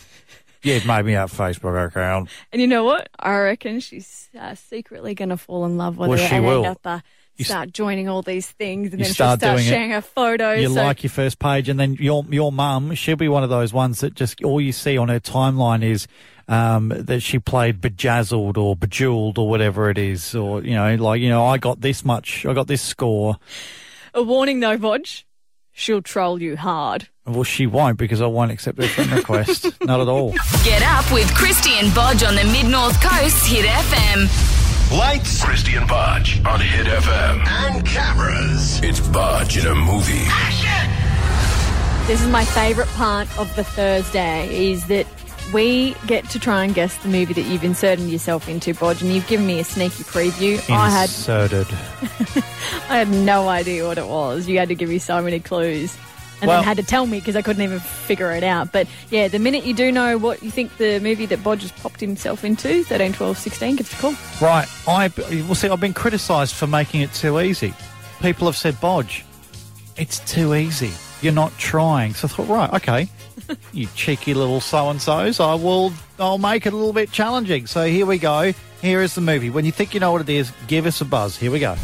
[0.63, 2.29] You've made me a Facebook account.
[2.51, 3.09] And you know what?
[3.19, 6.45] I reckon she's uh, secretly going to fall in love with Well, it she and
[6.45, 6.65] will.
[6.65, 6.99] end up uh,
[7.35, 9.69] You start joining all these things, and then start she'll start doing it.
[9.69, 10.61] sharing her photos.
[10.61, 13.49] You so like your first page, and then your your mum, she'll be one of
[13.49, 16.07] those ones that just all you see on her timeline is
[16.47, 21.19] um, that she played bejazzled or bejeweled or whatever it is, or you know, like
[21.21, 23.37] you know, I got this much, I got this score.
[24.13, 25.23] a warning though, Bodge,
[25.73, 27.07] she'll troll you hard.
[27.25, 30.31] Well, she won't because I won't accept her friend request, not at all.
[30.63, 34.97] Get up with Krysti and Bodge on the Mid North Coast Hit FM.
[34.97, 35.43] Lights.
[35.43, 37.47] Krysti and Bodge on Hit FM.
[37.47, 38.81] And cameras.
[38.83, 40.23] It's Bodge in a movie.
[40.27, 42.07] Action!
[42.07, 45.07] This is my favourite part of the Thursday is that
[45.53, 49.11] we get to try and guess the movie that you've inserted yourself into, Bodge, and
[49.13, 50.57] you've given me a sneaky preview.
[50.69, 51.67] I had Inserted.
[52.89, 54.47] I had no idea what it was.
[54.47, 55.95] You had to give me so many clues.
[56.41, 58.71] And Well- then had to tell me because I couldn't even figure it out.
[58.73, 61.71] But yeah, the minute you do know what you think the movie that Bodge has
[61.71, 64.15] popped himself into, 13, 12, 16, give us a call.
[64.41, 65.09] Right, I
[65.45, 65.69] well see.
[65.69, 67.73] I've been criticised for making it too easy.
[68.21, 69.23] People have said, "Bodge,
[69.95, 70.91] it's too easy.
[71.21, 73.07] You're not trying." So I thought, right, okay,
[73.73, 75.39] you cheeky little so and so's.
[75.39, 75.93] I will.
[76.19, 77.67] I'll make it a little bit challenging.
[77.67, 78.53] So here we go.
[78.81, 79.49] Here is the movie.
[79.49, 81.37] When you think you know what it is, give us a buzz.
[81.37, 81.75] Here we go.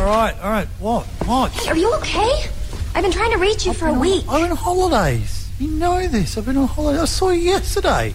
[0.00, 0.66] All right, all right.
[0.78, 1.06] What?
[1.26, 1.68] What?
[1.68, 2.48] Are you okay?
[2.94, 4.24] I've been trying to reach you for a week.
[4.28, 5.48] I'm on holidays.
[5.58, 6.36] You know this.
[6.36, 7.02] I've been on holidays.
[7.02, 8.14] I saw you yesterday.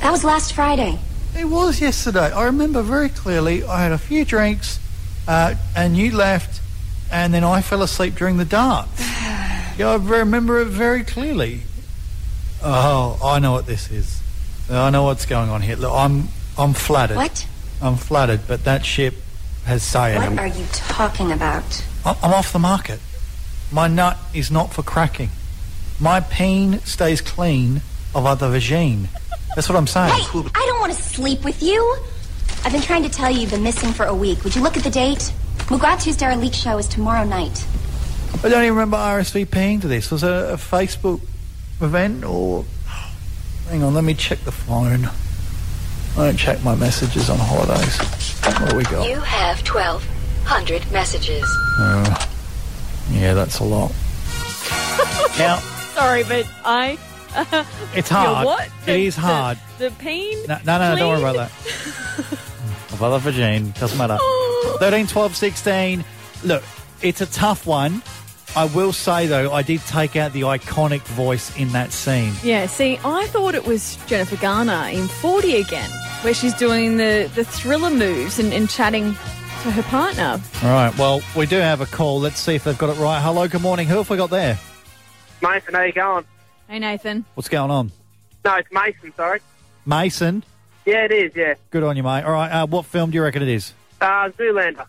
[0.00, 0.98] That was last Friday.
[1.38, 2.30] It was yesterday.
[2.32, 3.64] I remember very clearly.
[3.64, 4.78] I had a few drinks,
[5.26, 6.60] uh, and you left,
[7.10, 9.01] and then I fell asleep during the dance.
[9.82, 11.62] Yeah, I remember it very clearly.
[12.62, 14.22] Oh, I know what this is.
[14.70, 15.74] I know what's going on here.
[15.74, 17.16] Look, I'm I'm flattered.
[17.16, 17.46] What?
[17.80, 19.14] I'm flattered, but that ship
[19.64, 20.22] has sailed.
[20.22, 21.84] What are you talking about?
[22.04, 23.00] I'm off the market.
[23.72, 25.30] My nut is not for cracking.
[25.98, 27.82] My peen stays clean
[28.14, 29.08] of other vagine.
[29.56, 30.12] That's what I'm saying.
[30.12, 31.96] Hey, I don't want to sleep with you.
[32.64, 34.44] I've been trying to tell you you've been missing for a week.
[34.44, 35.32] Would you look at the date?
[35.66, 37.66] Mugatu's Leak show is tomorrow night.
[38.38, 40.10] I don't even remember RSVPing to this.
[40.10, 41.20] Was it a Facebook
[41.80, 42.64] event or?
[43.68, 45.08] Hang on, let me check the phone.
[46.16, 47.98] I don't check my messages on holidays.
[48.60, 49.08] What do we got?
[49.08, 51.44] You have 1,200 messages.
[51.78, 52.26] Uh,
[53.10, 53.92] yeah, that's a lot.
[55.38, 55.58] now
[55.92, 56.98] Sorry, but I.
[57.94, 58.46] it's hard.
[58.46, 58.68] what?
[58.86, 59.58] It is hard.
[59.78, 60.38] The, the peen?
[60.48, 61.52] No, no, no, don't worry about that.
[62.92, 64.18] of other vagine, doesn't matter.
[64.78, 66.04] 13, 12, 16.
[66.44, 66.62] Look,
[67.02, 68.02] it's a tough one.
[68.54, 72.34] I will say though, I did take out the iconic voice in that scene.
[72.42, 75.88] Yeah, see, I thought it was Jennifer Garner in 40 again,
[76.20, 79.16] where she's doing the, the thriller moves and, and chatting
[79.62, 80.38] to her partner.
[80.62, 80.96] All right.
[80.98, 82.20] Well, we do have a call.
[82.20, 83.20] Let's see if they've got it right.
[83.22, 83.48] Hello.
[83.48, 83.86] Good morning.
[83.86, 84.58] Who have we got there?
[85.40, 86.24] Mason, how you going?
[86.68, 87.24] Hey, Nathan.
[87.34, 87.90] What's going on?
[88.44, 89.40] No, it's Mason, sorry.
[89.86, 90.44] Mason.
[90.84, 91.54] Yeah, it is, yeah.
[91.70, 92.24] Good on you, mate.
[92.24, 92.50] All right.
[92.50, 93.72] Uh, what film do you reckon it is?
[94.00, 94.84] Uh, Zoolander.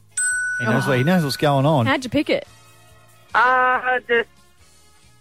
[0.60, 1.86] He knows, what, he knows what's going on.
[1.86, 2.48] How'd you pick it?
[3.34, 4.30] Uh, just,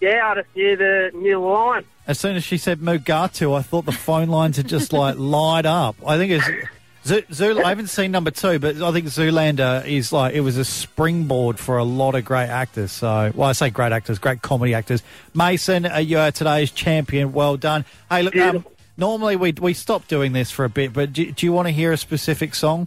[0.01, 1.85] yeah, I just knew the, the line.
[2.07, 5.67] As soon as she said Mugatu, I thought the phone lines had just like light
[5.67, 5.97] up.
[6.07, 6.69] I think it's
[7.05, 10.57] Zoo, Zoo, I haven't seen number two, but I think Zoolander is like it was
[10.57, 12.93] a springboard for a lot of great actors.
[12.93, 15.03] So, well, I say great actors, great comedy actors.
[15.35, 17.33] Mason, uh, you are today's champion.
[17.33, 17.85] Well done.
[18.09, 18.65] Hey, look, um,
[18.97, 21.73] normally we we stop doing this for a bit, but do, do you want to
[21.73, 22.87] hear a specific song?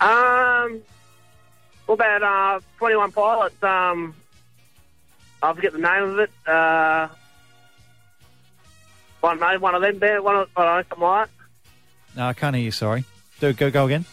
[0.00, 0.80] Um,
[1.90, 3.62] what about, uh, 21 Pilots?
[3.64, 4.14] Um,
[5.42, 6.30] I forget the name of it.
[6.46, 7.08] Uh,
[9.20, 11.28] one, no, one of them there, one of, I don't know, something like.
[12.16, 12.70] No, I can't hear you.
[12.70, 13.04] Sorry.
[13.40, 14.04] Do go go again.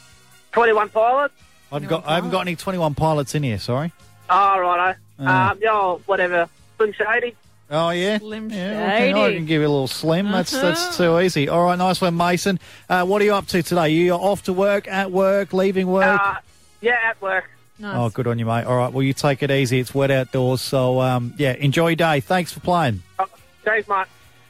[0.53, 1.33] 21 Pilots?
[1.71, 3.59] I've got I haven't got any Twenty One Pilots in here.
[3.59, 3.91] Sorry.
[4.29, 4.97] Oh, righto.
[5.19, 5.23] Uh.
[5.51, 6.49] um, yeah, whatever.
[6.77, 7.35] Slim Shady?
[7.69, 8.85] Oh yeah, Slim yeah.
[8.85, 10.31] I can, I can give you a little slim.
[10.31, 11.49] That's that's too easy.
[11.49, 12.59] All right, nice one, Mason.
[12.87, 13.89] Uh, what are you up to today?
[13.89, 16.21] You are off to work, at work, leaving work?
[16.21, 16.35] Uh,
[16.79, 17.49] yeah, at work.
[17.83, 18.65] Oh, good on you, mate.
[18.65, 19.79] All right, well, you take it easy.
[19.79, 22.19] It's wet outdoors, so um, yeah, enjoy your day.
[22.21, 23.03] Thanks for playing.
[23.19, 23.25] Oh,
[23.63, 24.05] thanks, mate.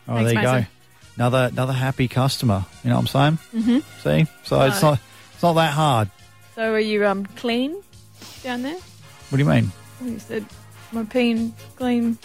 [0.07, 0.61] Oh, Thanks, there you Mason.
[0.61, 0.67] go.
[1.17, 2.65] Another another happy customer.
[2.83, 3.63] You know what I'm saying?
[3.63, 3.83] Mhm.
[4.03, 4.99] See, so it's not
[5.33, 6.09] it's not that hard.
[6.55, 7.75] So are you um clean
[8.43, 8.77] down there?
[9.29, 9.71] What do you mean?
[10.01, 10.45] Oh, You said
[10.91, 12.17] my peen clean.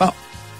[0.00, 0.14] Oh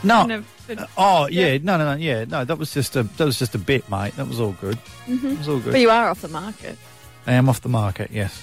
[0.05, 0.15] no.
[0.21, 2.45] kind of- but- Oh yeah, no, no, no, yeah, no.
[2.45, 4.15] That was just a that was just a bit, mate.
[4.17, 4.79] That was all good.
[5.09, 5.33] Mhm.
[5.33, 5.73] It was all good.
[5.73, 6.79] But you are off the market.
[7.27, 8.11] I am off the market.
[8.13, 8.41] Yes,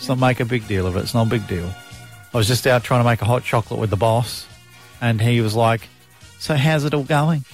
[0.00, 1.00] let's not make a big deal of it.
[1.00, 1.70] It's not a big deal.
[2.32, 4.46] I was just out trying to make a hot chocolate with the boss,
[5.00, 5.88] and he was like,
[6.38, 7.44] "So how's it all going?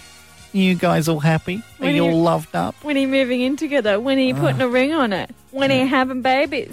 [0.53, 1.57] You guys all happy?
[1.57, 3.99] Are When you all loved up?" When are you moving in together?
[3.99, 5.31] When are you putting a ring on it?
[5.51, 6.73] When are you having babies?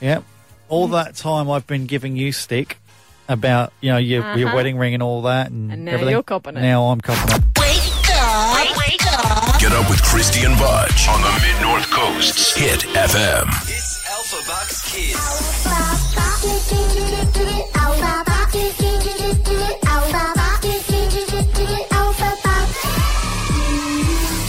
[0.00, 0.24] Yep.
[0.68, 2.78] All that time I've been giving you stick
[3.28, 4.56] about you know your, your Uh-huh.
[4.56, 6.12] wedding ring and all that, and, And now everything.
[6.12, 6.62] you're copping it.
[6.62, 7.42] Now I'm copping it.
[7.60, 8.76] Wait up.
[8.76, 9.60] Wake up.
[9.60, 13.91] Get up with Krysti and Bodge on the Mid North Coast's Hit FM.
[14.94, 15.66] It's Kids.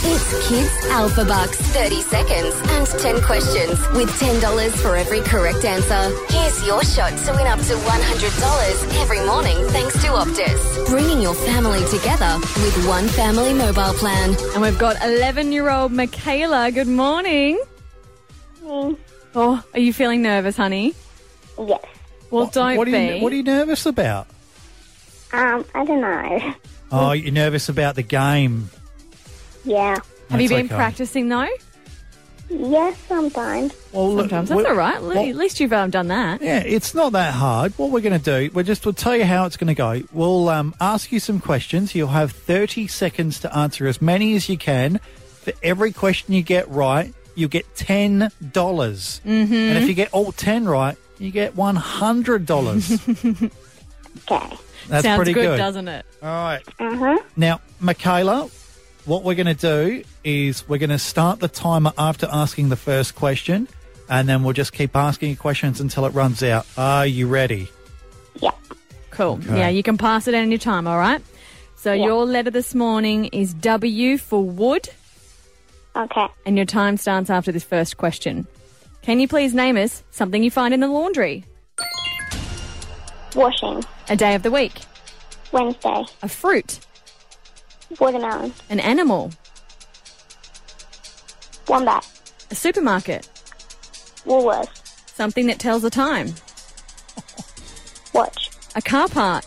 [0.04, 1.56] It's Kids Alphabucks.
[1.72, 6.14] 30 seconds and 10 questions with $10 for every correct answer.
[6.28, 10.88] Here's your shot to win up to $100 every morning thanks to Optus.
[10.90, 14.36] Bringing your family together with one family mobile plan.
[14.52, 16.70] And we've got 11 year old Michaela.
[16.70, 17.58] Good morning.
[19.34, 20.94] Oh, are you feeling nervous, honey?
[21.58, 21.84] Yes.
[22.30, 23.16] Well, don't what are be.
[23.16, 24.26] you What are you nervous about?
[25.32, 26.54] Um, I don't know.
[26.92, 28.70] Oh, you're nervous about the game.
[29.64, 29.96] Yeah.
[30.30, 30.74] Have you That's been okay.
[30.76, 31.48] practicing though?
[32.50, 33.74] Yes, sometimes.
[33.92, 34.96] Well, look, Sometimes that's what- all right.
[34.96, 36.42] At least you've um, done that.
[36.42, 37.72] Yeah, it's not that hard.
[37.78, 40.02] What we're going to do, we're just we'll tell you how it's going to go.
[40.12, 41.94] We'll um, ask you some questions.
[41.94, 44.98] You'll have 30 seconds to answer as many as you can.
[45.42, 48.30] For every question you get right, you get $10.
[48.52, 49.52] dollars Mhm.
[49.52, 53.50] And if you get all 10 right, you get $100.
[54.30, 54.56] Okay.
[54.88, 55.56] That's Sounds pretty good, good.
[55.56, 56.06] doesn't it?
[56.22, 56.62] All right.
[56.78, 57.18] Uh-huh.
[57.36, 58.48] Now, Michaela,
[59.06, 62.76] what we're going to do is we're going to start the timer after asking the
[62.76, 63.66] first question,
[64.08, 66.66] and then we'll just keep asking questions until it runs out.
[66.76, 67.68] Are you ready?
[68.40, 68.50] Yeah.
[69.10, 69.40] Cool.
[69.42, 69.58] Okay.
[69.58, 71.20] Yeah, you can pass it at any time, all right?
[71.76, 74.88] So your letter this morning is W for wood.
[75.96, 76.26] Okay.
[76.44, 78.46] And your time starts after this first question.
[79.02, 81.44] Can you please name us something you find in the laundry?
[83.36, 83.82] Washing.
[84.08, 84.72] A day of the week.
[85.52, 86.04] Wednesday.
[86.22, 86.80] A fruit.
[88.00, 88.52] Watermelon.
[88.70, 89.30] An animal.
[91.68, 92.06] Wombat.
[92.50, 93.28] A supermarket.
[94.24, 94.80] Woolworths.
[95.14, 96.34] Something that tells the time.
[98.12, 98.50] Watch.
[98.74, 99.46] A car part.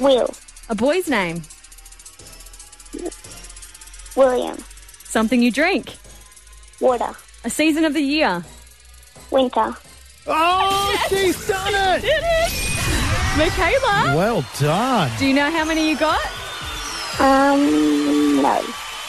[0.00, 0.34] Wheel.
[0.70, 1.42] A boy's name.
[4.18, 4.58] William.
[5.04, 5.96] Something you drink.
[6.80, 7.12] Water.
[7.44, 8.44] A season of the year.
[9.30, 9.76] Winter.
[10.26, 12.00] Oh, she's done it!
[12.08, 12.52] Did it!
[13.38, 15.10] Michaela, Well done.
[15.18, 16.20] do you know how many you got?
[17.20, 18.60] Um, no.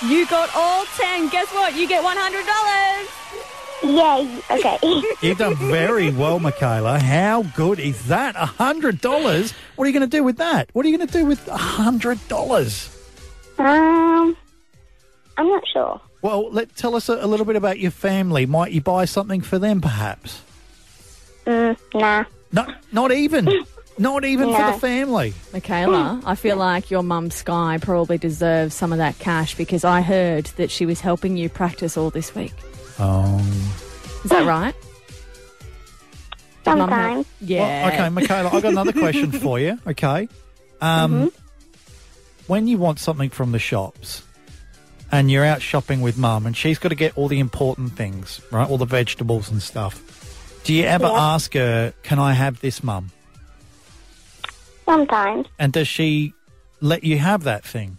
[0.08, 1.30] You got all 10.
[1.30, 1.76] Guess what?
[1.76, 3.26] You get $100.
[3.84, 4.42] Yay.
[4.52, 4.78] Okay.
[5.28, 7.00] You've done very well, Michaela.
[7.00, 8.36] How good is that?
[8.36, 9.54] A hundred dollars.
[9.76, 10.70] What are you going to do with that?
[10.74, 12.90] What are you going to do with a hundred dollars?
[13.58, 14.36] um,
[15.40, 16.02] I'm not sure.
[16.22, 18.46] Well, let tell us a, a little bit about your family.
[18.46, 20.42] Might you buy something for them, perhaps?
[21.46, 22.26] Mm, nah.
[22.52, 23.50] No, not even.
[23.98, 25.34] Not even for the family.
[25.52, 30.00] Michaela, I feel like your mum Sky probably deserves some of that cash because I
[30.00, 32.54] heard that she was helping you practice all this week.
[32.98, 33.40] Oh.
[34.24, 34.74] Is that right?
[36.64, 36.90] Did Mum help?
[36.90, 37.26] Sometimes.
[37.42, 37.60] Yeah.
[37.60, 39.78] Well, okay, Michaela, I've got another question for you.
[39.86, 40.30] Okay.
[40.80, 41.34] Um,
[42.48, 44.24] When you want something from the shops
[45.12, 48.42] and you're out shopping with mum and she's got to get all the important things,
[48.52, 48.70] right?
[48.70, 50.04] All the vegetables and stuff.
[50.64, 51.34] Do you ever Yeah.
[51.34, 53.12] ask her, can I have this, mum?
[54.86, 55.48] Sometimes.
[55.58, 56.34] And does she
[56.82, 57.98] let you have that thing?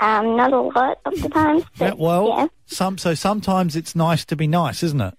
[0.00, 1.62] Um, not a lot of the time.
[1.76, 2.46] Yeah, well, yeah.
[2.66, 5.14] some so sometimes it's nice to be nice, isn't it?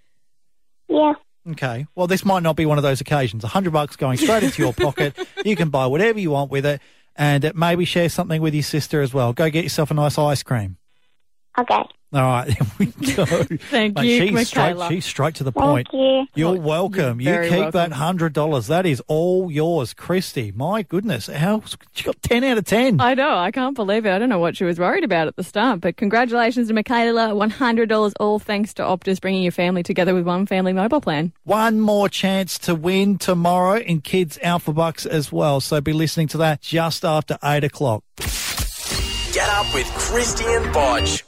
[0.90, 1.14] Yeah.
[1.52, 1.86] Okay.
[1.96, 3.44] Well, this might not be one of those occasions.
[3.44, 5.16] A hundred bucks going straight into your pocket.
[5.46, 6.82] You can buy whatever you want with it,
[7.16, 9.32] and uh, maybe share something with your sister as well.
[9.32, 10.78] Go get yourself a nice ice cream.
[11.58, 11.84] Okay.
[12.14, 13.26] All right, there we go.
[13.26, 14.88] Thank Mate, you, she's straight, Michaela.
[14.88, 15.90] she's straight to the Thank point.
[15.92, 16.26] you.
[16.34, 17.20] You're welcome.
[17.20, 17.72] You you're very keep welcome.
[17.74, 18.68] that hundred dollars.
[18.68, 20.56] That is all yours, Krysti.
[20.56, 21.62] My goodness, how
[21.94, 23.02] she got ten out of ten.
[23.02, 23.36] I know.
[23.36, 24.12] I can't believe it.
[24.12, 27.32] I don't know what she was worried about at the start, but congratulations to Michaela.
[27.32, 31.34] $100 all thanks to Optus bringing your family together with one family mobile plan.
[31.44, 35.60] One more chance to win tomorrow in Kids Alphabucks as well.
[35.60, 38.04] So be listening to that just after eight o'clock.
[39.34, 41.24] Get up with Krysti and Bodge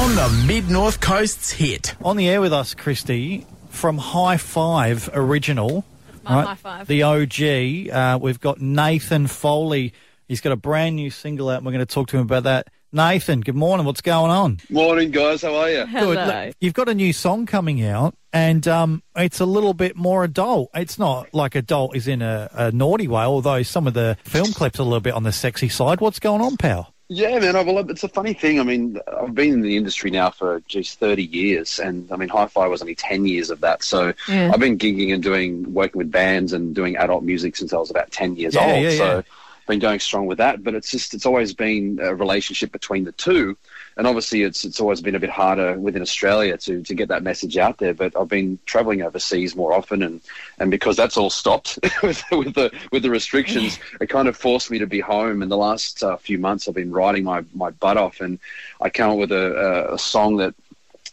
[0.00, 1.94] on the Mid North Coast's hit.
[2.02, 5.84] On the air with us, Krysti, from Hi-5 Original.
[6.24, 6.86] My Hi-5.
[6.86, 7.94] The OG.
[7.94, 9.92] Uh, we've got Nathan Foley.
[10.26, 12.44] He's got a brand new single out, and we're going to talk to him about
[12.44, 12.68] that.
[12.92, 13.84] Nathan, good morning.
[13.84, 14.60] What's going on?
[14.70, 15.42] Morning, guys.
[15.42, 15.84] How are you?
[15.84, 16.14] Hello.
[16.14, 16.46] Good.
[16.46, 20.24] Look, you've got a new song coming out, and um, it's a little bit more
[20.24, 20.70] adult.
[20.74, 24.50] It's not like adult is in a, a naughty way, although some of the film
[24.54, 26.00] clips are a little bit on the sexy side.
[26.00, 26.94] What's going on, pal?
[27.12, 27.54] Yeah, man.
[27.66, 28.60] Well, it's a funny thing.
[28.60, 32.28] I mean, I've been in the industry now for geez, thirty years, and I mean,
[32.28, 33.82] Hi-5 was only ten years of that.
[33.82, 34.52] So Yeah.
[34.54, 37.90] I've been gigging and doing working with bands and doing adult music since I was
[37.90, 38.82] about ten years Yeah, old.
[38.84, 39.24] yeah, so
[39.66, 40.62] been going strong with that.
[40.62, 43.56] But it's just it's always been a relationship between the two,
[43.96, 47.22] and obviously it's it's always been a bit harder within Australia to to get that
[47.22, 47.94] message out there.
[47.94, 50.20] But I've been traveling overseas more often, and
[50.58, 54.70] and because that's all stopped with, with the with the restrictions, it kind of forced
[54.70, 55.42] me to be home.
[55.42, 58.38] And the last uh, few months, I've been writing my my butt off, and
[58.80, 60.54] I came up with a, a, a song that.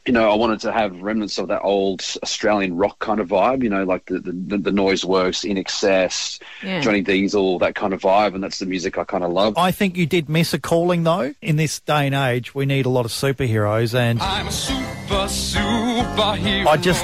[0.07, 3.61] You know, I wanted to have remnants of that old Australian rock kind of vibe.
[3.61, 6.79] You know, like the the, the Noiseworks, in excess, Yeah.
[6.79, 9.57] Johnny Diesel, that kind of vibe, and that's the music I kind of love.
[9.57, 11.33] I think you did miss a calling, though.
[11.41, 15.27] In this day and age, we need a lot of superheroes, and I'm a super,
[15.27, 16.67] superhero.
[16.67, 17.03] I just,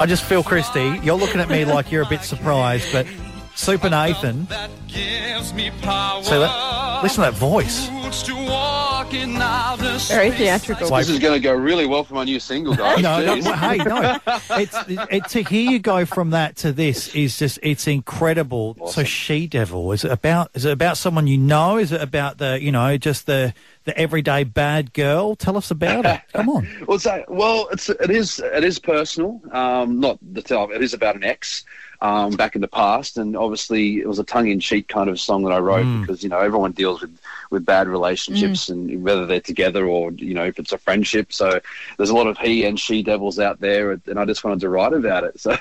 [0.00, 3.06] I just feel, Krysti, you're looking at me like you're a bit surprised, but
[3.54, 4.46] Super Nathan.
[4.88, 6.22] gives me power.
[6.22, 7.88] So that, listen to that voice.
[8.24, 10.88] to walk in outer Very theatrical.
[10.96, 13.02] This is going to go really well for my new single, guys.
[13.02, 13.54] no, no, Jeez.
[13.54, 14.56] hey, no.
[14.60, 14.76] It's
[15.10, 18.76] it, to hear you go from that to this is just it's incredible.
[18.88, 21.76] So she devil is it about is it about someone you know?
[21.76, 25.36] Is it about the you know just the the everyday bad girl?
[25.36, 26.20] Tell us about it.
[26.32, 26.68] Come on.
[26.90, 29.40] Well, it's, uh, well, it's it is it is personal.
[29.52, 30.70] Um, not the tell.
[30.70, 31.64] It is about an ex
[32.02, 35.20] um, back in the past, and obviously it was a tongue in cheek kind of
[35.20, 36.00] song that I wrote Mm.
[36.02, 37.18] because you know everyone deals with
[37.50, 41.32] with bad relationships and whether they're together or you know if it's a friendship.
[41.32, 41.60] So
[41.96, 44.68] there's a lot of he and she devils out there, and I just wanted to
[44.68, 45.36] write about it.
[45.40, 45.56] So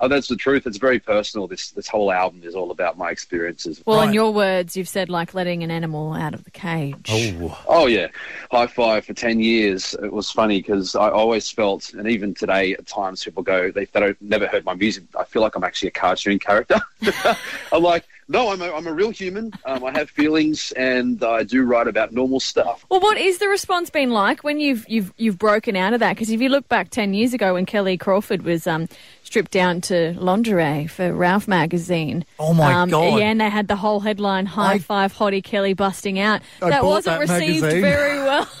[0.00, 0.66] oh, that's the truth.
[0.66, 1.46] It's very personal.
[1.46, 3.82] This this whole album is all about my experiences.
[3.86, 7.08] Well, in your words, you've said like letting an animal out of the cage.
[7.10, 8.08] Oh, Oh yeah,
[8.50, 9.94] Hi-5 for ten years.
[10.02, 13.84] It was funny because I always felt, and even today at times people go, they,
[13.86, 15.04] they don't never heard my music.
[15.18, 16.80] I feel like I'm actually a cartoon character.
[17.72, 19.52] I'm like, no, I'm a, I'm a real human.
[19.64, 22.86] Um, I have feelings, and I do write about normal stuff.
[22.88, 26.14] Well, what is the response been like when you've you've you've broken out of that?
[26.14, 28.88] Because if you look back ten years ago when Kellie Crawford was um,
[29.24, 33.18] stripped down to lingerie for Ralph magazine, Oh, my um, God.
[33.18, 36.70] Yeah, and they had the whole headline "High I- Five Hottie Kelly busting out." I
[36.70, 37.82] that wasn't that received magazine.
[37.82, 38.48] very well.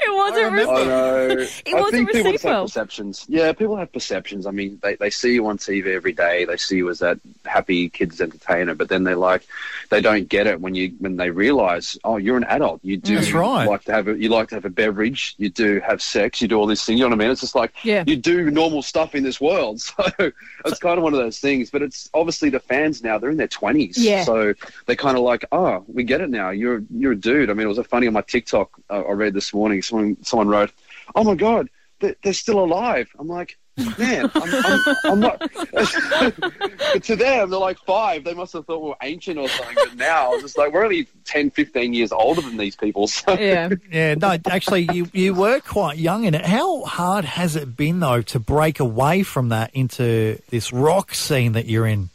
[0.00, 0.88] it wasn't I received.
[0.88, 1.28] know.
[1.66, 2.64] It I wasn't think received just have well.
[2.64, 3.26] perceptions.
[3.28, 4.46] Yeah, people have perceptions.
[4.46, 6.44] I mean, they, they see you on TV every day.
[6.44, 9.46] They see you as that happy kids entertainer, but then they like
[9.90, 12.80] they don't get it when you when they realise, oh, you're an adult.
[12.82, 13.66] You do That's right.
[13.68, 15.34] like to have a, you like to have a beverage.
[15.38, 16.40] You do have sex.
[16.40, 16.98] You do all these things.
[16.98, 17.30] You know what I mean?
[17.30, 18.04] It's just like Yeah.
[18.06, 19.80] you do normal stuff in this world.
[19.92, 20.30] So
[20.64, 21.70] it's kind of one of those things.
[21.70, 23.18] But it's obviously the fans now.
[23.18, 23.98] They're in their twenties.
[23.98, 24.24] Yeah.
[24.24, 24.54] So
[24.86, 26.50] they kind of like, oh, we get it now.
[26.50, 27.50] You're you're a dude.
[27.50, 28.70] I mean, it was a funny on my TikTok.
[28.90, 29.82] Uh, I read this morning.
[29.82, 30.70] Someone someone wrote,
[31.14, 31.68] "Oh my god,
[32.00, 33.58] they're, they're still alive." I'm like,
[33.98, 35.38] man, I'm, I'm, I'm not.
[35.38, 38.24] but to them, they're like five.
[38.24, 39.74] They must have thought we were ancient or something.
[39.74, 43.08] But now, it's just like we're only 10, 15 years older than these people.
[43.12, 43.70] So Yeah.
[43.90, 46.44] Yeah, no, actually, you, you were quite young in it.
[46.44, 51.52] How hard has it been, though, to break away from that into this rock scene
[51.52, 52.10] that you're in?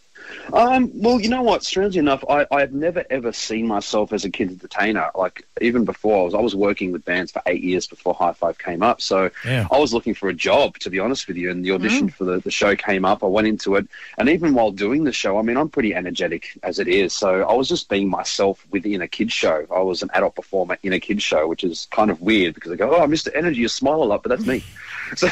[0.54, 1.64] Um, well, you know what?
[1.64, 5.10] Strangely enough, I, I have never ever seen myself as a kid entertainer.
[5.16, 8.58] Like even before, I was I was working with bands for eight years before Hi-5
[8.58, 9.02] came up.
[9.02, 9.68] So Yeah.
[9.72, 11.52] I was looking for a job, to be honest with you.
[11.52, 13.24] And the audition for the, the show came up.
[13.24, 13.88] I went into it,
[14.18, 17.14] and even while doing the show, I mean, I'm pretty energetic as it is.
[17.14, 19.66] So I was just being myself within a kids show.
[19.74, 22.72] I was an adult performer in a kids show, which is kind of weird because
[22.72, 23.30] they go, "Oh, Mr.
[23.36, 24.64] Energy, you smile a lot," but that's me.
[25.16, 25.30] So,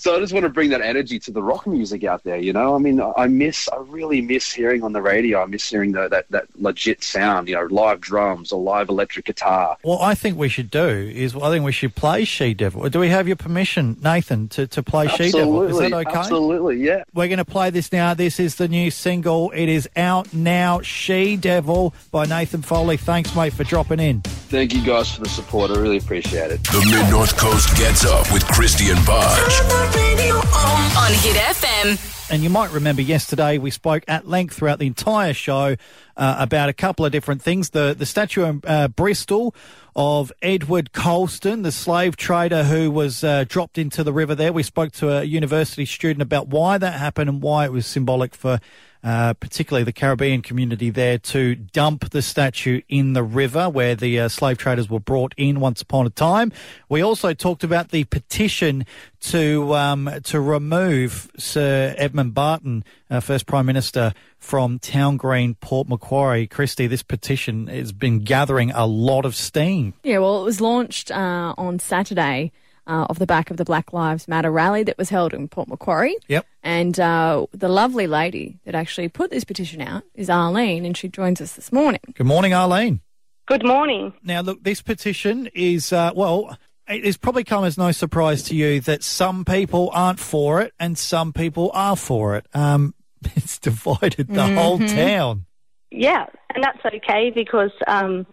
[0.00, 2.38] so I just want to bring that energy to the rock music out there.
[2.38, 5.42] You know, I mean, I miss, I really miss hearing on the radio.
[5.42, 7.48] I miss hearing the, that that legit sound.
[7.48, 9.76] You know, live drums or live electric guitar.
[9.82, 12.88] What I think we should do is, I think we should play She Devil.
[12.88, 15.62] Do we have your permission, Nathan, to, to play She Devil?
[15.62, 16.18] Is that Absolutely, okay?
[16.18, 17.04] Absolutely, yeah.
[17.12, 18.14] We're going to play this now.
[18.14, 19.50] This is the new single.
[19.50, 20.80] It is out now.
[20.80, 22.96] She Devil by Nathan Foley.
[22.96, 24.22] Thanks, mate, for dropping in.
[24.22, 25.70] Thank you guys for the support.
[25.70, 26.62] I really appreciate it.
[26.64, 29.89] The Mid North Coast gets up with Krysti and Bodge.
[29.90, 32.30] On Hit FM.
[32.30, 35.74] And you might remember yesterday we spoke at length throughout the entire show
[36.16, 37.70] uh, about a couple of different things.
[37.70, 39.54] The the statue in uh, Bristol
[39.96, 44.52] of Edward Colston, the slave trader who was uh, dropped into the river there.
[44.52, 48.34] We spoke to a university student about why that happened and why it was symbolic
[48.34, 48.60] for
[49.02, 54.20] uh, particularly the Caribbean community there, to dump the statue in the river where the
[54.20, 56.52] uh, slave traders were brought in once upon a time.
[56.88, 58.84] We also talked about the petition
[59.20, 65.88] to um, to remove Sir Edmund Barton, uh, first Prime Minister, from Town Green, Port
[65.88, 66.46] Macquarie.
[66.46, 69.94] Krysti, this petition has been gathering a lot of steam.
[70.02, 72.52] Yeah, well, it was launched uh, on Saturday
[72.90, 75.68] uh, off the back of the Black Lives Matter rally that was held in Port
[75.68, 76.16] Macquarie.
[76.28, 76.44] Yep.
[76.62, 81.08] And uh, the lovely lady that actually put this petition out is Arlene, and she
[81.08, 82.00] joins us this morning.
[82.14, 83.00] Good morning, Arlene.
[83.46, 84.12] Good morning.
[84.22, 86.56] Now, look, this petition is, uh, well,
[86.88, 90.98] it's probably come as no surprise to you that some people aren't for it and
[90.98, 92.46] some people are for it.
[92.54, 92.94] Um,
[93.36, 94.94] it's divided the whole Mhm.
[94.94, 95.46] town.
[95.92, 98.24] Yeah, and that's okay because um,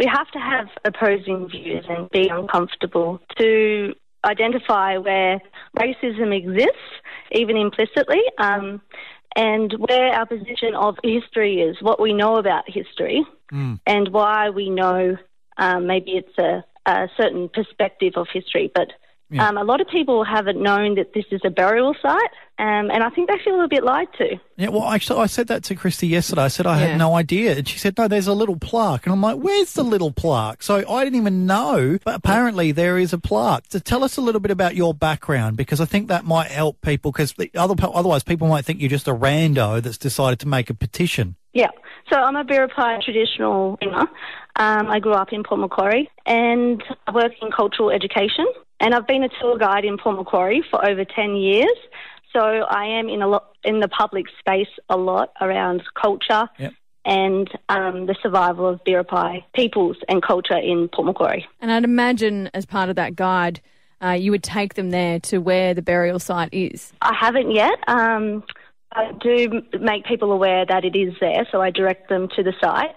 [0.00, 3.94] we have to have opposing views and be uncomfortable to
[4.24, 5.40] identify where
[5.78, 6.90] racism exists,
[7.32, 8.80] even implicitly, um,
[9.36, 13.24] and where our position of history is, what we know about history,
[13.86, 15.16] and why we know
[15.58, 18.70] um, maybe it's a, a certain perspective of history.
[18.74, 18.92] But
[19.30, 19.48] Yeah.
[19.48, 23.02] um, a lot of people haven't known that this is a burial site, um, and
[23.02, 24.36] I think they feel a bit lied to.
[24.56, 26.42] Yeah, well, actually, I said that to Krysti yesterday.
[26.42, 26.86] I said I Yeah.
[26.88, 27.56] had no idea.
[27.56, 29.06] And she said, no, there's a little plaque.
[29.06, 30.62] And I'm like, where's the little plaque?
[30.62, 33.64] So I didn't even know, but apparently there is a plaque.
[33.70, 36.80] So tell us a little bit about your background because I think that might help
[36.82, 40.70] people because other, otherwise people might think you're just a rando that's decided to make
[40.70, 41.34] a petition.
[41.54, 41.70] Yeah.
[42.12, 44.06] So I'm a Biripi traditional singer.
[44.56, 48.46] Um, I grew up in Port Macquarie and I work in cultural education.
[48.80, 51.76] And I've been a tour guide in Port Macquarie for over 10 years.
[52.32, 56.48] So I am in a lot in the public space a lot around culture
[57.04, 61.46] and um, the survival of Biripi peoples and culture in Port Macquarie.
[61.60, 63.60] And I'd imagine as part of that guide,
[64.02, 66.92] uh, you would take them there to where the burial site is.
[67.00, 67.74] I haven't yet.
[67.86, 68.42] Um,
[68.92, 72.54] I do make people aware that it is there, so I direct them to the
[72.60, 72.94] site.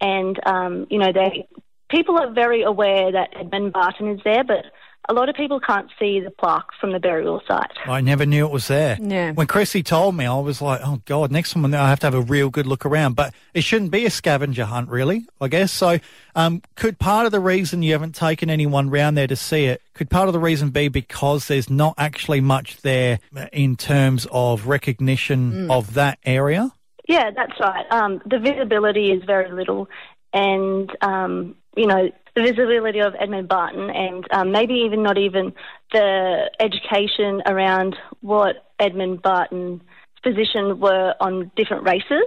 [0.00, 1.48] And um, you know, they
[1.90, 4.66] people are very aware that Edmund Barton is there, but
[5.08, 7.70] a lot of people can't see the plaque from the burial site.
[7.86, 8.98] I never knew it was there.
[9.00, 9.32] Yeah.
[9.32, 12.14] When Chrissy told me, I was like, oh, God, next time I have to have
[12.14, 13.14] a real good look around.
[13.14, 15.72] But it shouldn't be a scavenger hunt, really, I guess.
[15.72, 15.98] So
[16.34, 19.80] um, could part of the reason you haven't taken anyone round there to see it,
[19.94, 23.18] could part of the reason be because there's not actually much there
[23.52, 25.70] in terms of recognition Mm.
[25.70, 26.70] of that area?
[27.08, 27.86] Yeah, that's right.
[27.90, 29.88] Um, the visibility is very little,
[30.34, 35.52] and um, you know the visibility of Edmund Barton, and um, maybe even not even
[35.92, 39.80] the education around what Edmund Barton's
[40.22, 42.26] position were on different races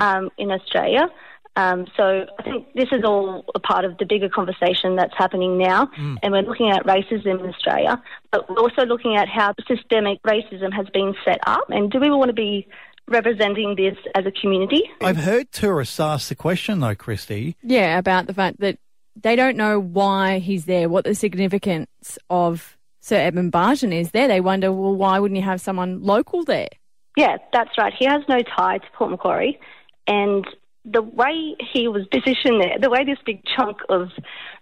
[0.00, 1.08] um, in Australia.
[1.56, 5.58] Um, so I think this is all a part of the bigger conversation that's happening
[5.58, 5.90] now,
[6.22, 10.72] and we're looking at racism in Australia, but we're also looking at how systemic racism
[10.72, 12.68] has been set up, and do we want to be
[13.08, 14.82] representing this as a community?
[15.00, 17.56] I've heard tourists ask the question, though, Krysti.
[17.62, 18.78] Yeah, about the fact that
[19.16, 24.28] they don't know why he's there, what the significance of Sir Edmund Barton is there.
[24.28, 26.68] They wonder, well, why wouldn't you have someone local there?
[27.16, 27.92] Yeah, that's right.
[27.98, 29.58] He has no tie to Port Macquarie,
[30.06, 30.46] and
[30.84, 34.08] the way he was positioned there, the way this big chunk of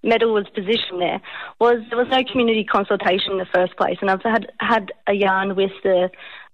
[0.03, 1.21] metal was positioned there,
[1.61, 3.99] was there was no community consultation in the first place.
[4.01, 6.11] And I've had had a yarn with the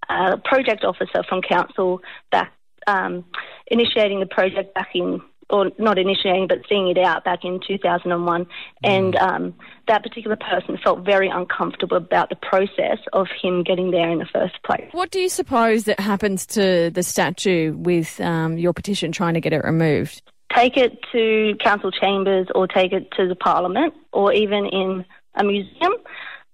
[0.08, 2.52] uh, project officer from council back
[2.86, 3.24] um,
[3.68, 5.20] initiating the project back in.
[5.50, 8.46] Or not initiating, but seeing it out back in 2001.
[8.82, 9.54] And um,
[9.88, 14.26] that particular person felt very uncomfortable about the process of him getting there in the
[14.32, 14.88] first place.
[14.92, 19.40] What do you suppose that happens to the statue with um, your petition trying to
[19.40, 20.22] get it removed?
[20.54, 25.44] take it to council chambers or take it to the parliament or even in a
[25.44, 25.94] museum,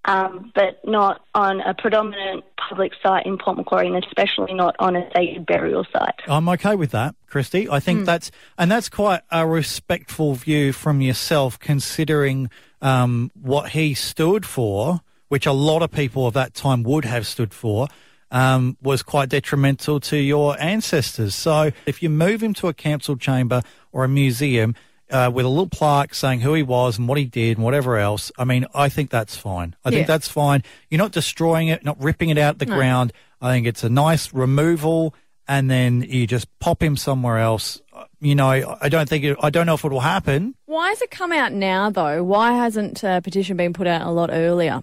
[0.04, 4.96] um, but not on a predominant public site in Port Macquarie and especially not on
[4.96, 6.14] a sacred burial site.
[6.26, 7.68] I'm okay with that, Krysti.
[7.70, 13.94] I think that's and that's quite a respectful view from yourself, considering um, what he
[13.94, 17.88] stood for, which a lot of people of that time would have stood for.
[18.32, 21.34] Um, was quite detrimental to your ancestors.
[21.34, 24.76] So, if you move him to a council chamber or a museum
[25.10, 27.96] uh, with a little plaque saying who he was and what he did and whatever
[27.98, 29.74] else, I mean, I think that's fine.
[29.84, 30.62] I think that's fine.
[30.88, 32.74] You're not destroying it, not ripping it out the No.
[32.76, 33.12] ground.
[33.40, 35.14] I think it's a nice removal,
[35.48, 37.80] and then you just pop him somewhere else.
[38.20, 40.54] You know, I don't think it, I don't know if it will happen.
[40.66, 42.22] Why has it come out now, though?
[42.22, 44.82] Why hasn't a petition been put out a lot earlier?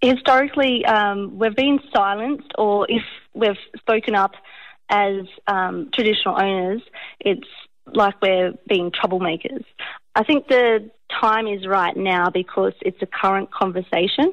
[0.00, 3.02] Historically, um, we've been silenced, or if
[3.34, 4.32] we've spoken up
[4.88, 6.80] as um, traditional owners,
[7.20, 7.46] it's
[7.94, 9.64] like we're being troublemakers.
[10.14, 14.32] I think the time is right now because it's a current conversation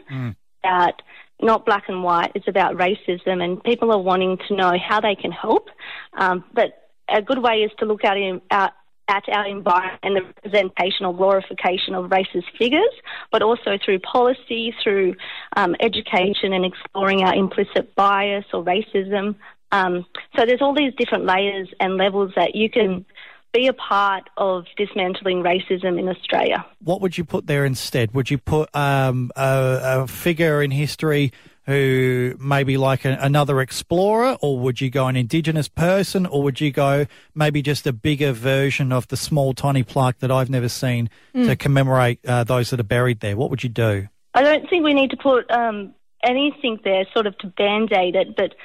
[0.63, 1.01] that
[1.41, 5.15] not black and white, it's about racism, and people are wanting to know how they
[5.15, 5.69] can help.
[6.17, 8.73] Um, but a good way is to look at, in, at,
[9.07, 12.91] at our environment and the representation or glorification of racist figures,
[13.31, 15.15] but also through policy, through
[15.55, 19.35] um, education, and exploring our implicit bias or racism.
[19.71, 20.05] Um,
[20.35, 23.05] so there's all these different layers and levels that you can
[23.53, 26.65] be a part of dismantling racism in Australia.
[26.83, 28.13] What would you put there instead?
[28.13, 31.31] Would you put um, a, a figure in history
[31.65, 36.61] who maybe like a, another explorer, or would you go an Indigenous person, or would
[36.61, 40.69] you go maybe just a bigger version of the small, tiny plaque that I've never
[40.69, 41.59] seen to Mm.
[41.59, 43.35] commemorate uh, those that are buried there?
[43.35, 44.07] What would you do?
[44.33, 45.93] I don't think we need to put um,
[46.23, 48.55] anything there sort of to band aid it, but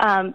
[0.00, 0.34] um,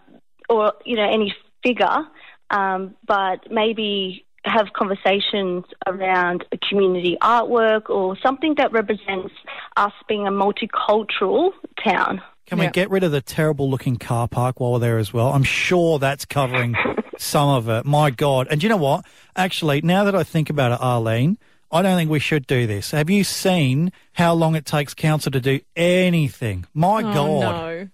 [0.49, 1.33] or you know any
[1.63, 2.07] figure,
[2.49, 9.33] um, but maybe have conversations around a community artwork or something that represents
[9.75, 11.51] us being a multicultural
[11.83, 12.21] town.
[12.45, 15.33] Can we get rid of the terrible looking car park while we're there as well?
[15.33, 16.75] I'm sure that's covering
[17.17, 17.85] some of it.
[17.85, 18.47] My God.
[18.51, 19.03] And you know what?
[19.35, 21.39] Actually, now that I think about it, Arlene,
[21.71, 22.91] I don't think we should do this.
[22.91, 26.65] Have you seen how long it takes council to do anything?
[26.75, 27.91] My Oh, God.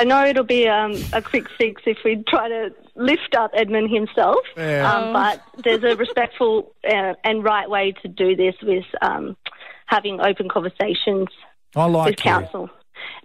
[0.00, 3.90] I know it'll be um, a quick fix if we try to lift up Edmund
[3.90, 4.90] himself, Yeah.
[4.90, 9.36] um, but there's a respectful uh, and right way to do this with um,
[9.84, 11.28] having open conversations
[11.76, 12.70] I like with council.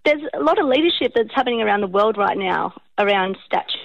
[0.03, 3.79] There's a lot of leadership that's happening around the world right now around statues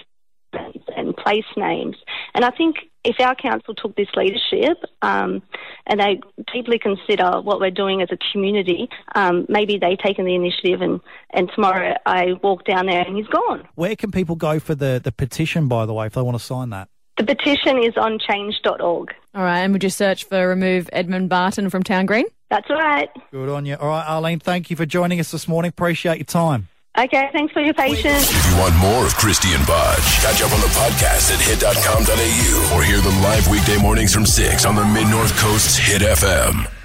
[0.53, 1.97] and, and place names,
[2.35, 5.43] and I think if our council took this leadership um,
[5.87, 6.21] and they
[6.53, 11.01] deeply consider what we're doing as a community, um, maybe they taken the initiative and,
[11.33, 13.67] and tomorrow I walk down there and he's gone.
[13.75, 16.45] Where can people go for the, the petition, by the way, if they want to
[16.45, 16.89] sign that?
[17.17, 19.15] The petition is on change.org.
[19.35, 22.25] All right, and would you search for remove Edmund Barton from Town Green?
[22.51, 23.09] That's right.
[23.31, 23.77] Good on you.
[23.77, 25.69] All right, Arlene, thank you for joining us this morning.
[25.69, 26.69] Appreciate your time.
[27.01, 28.29] Okay, thanks for your patience.
[28.31, 32.77] If you want more of Krysti and Bodge, catch up on the podcast at hit.com.au
[32.77, 36.80] or hear them live weekday mornings from 6 on the Mid North Coast's Hit FM.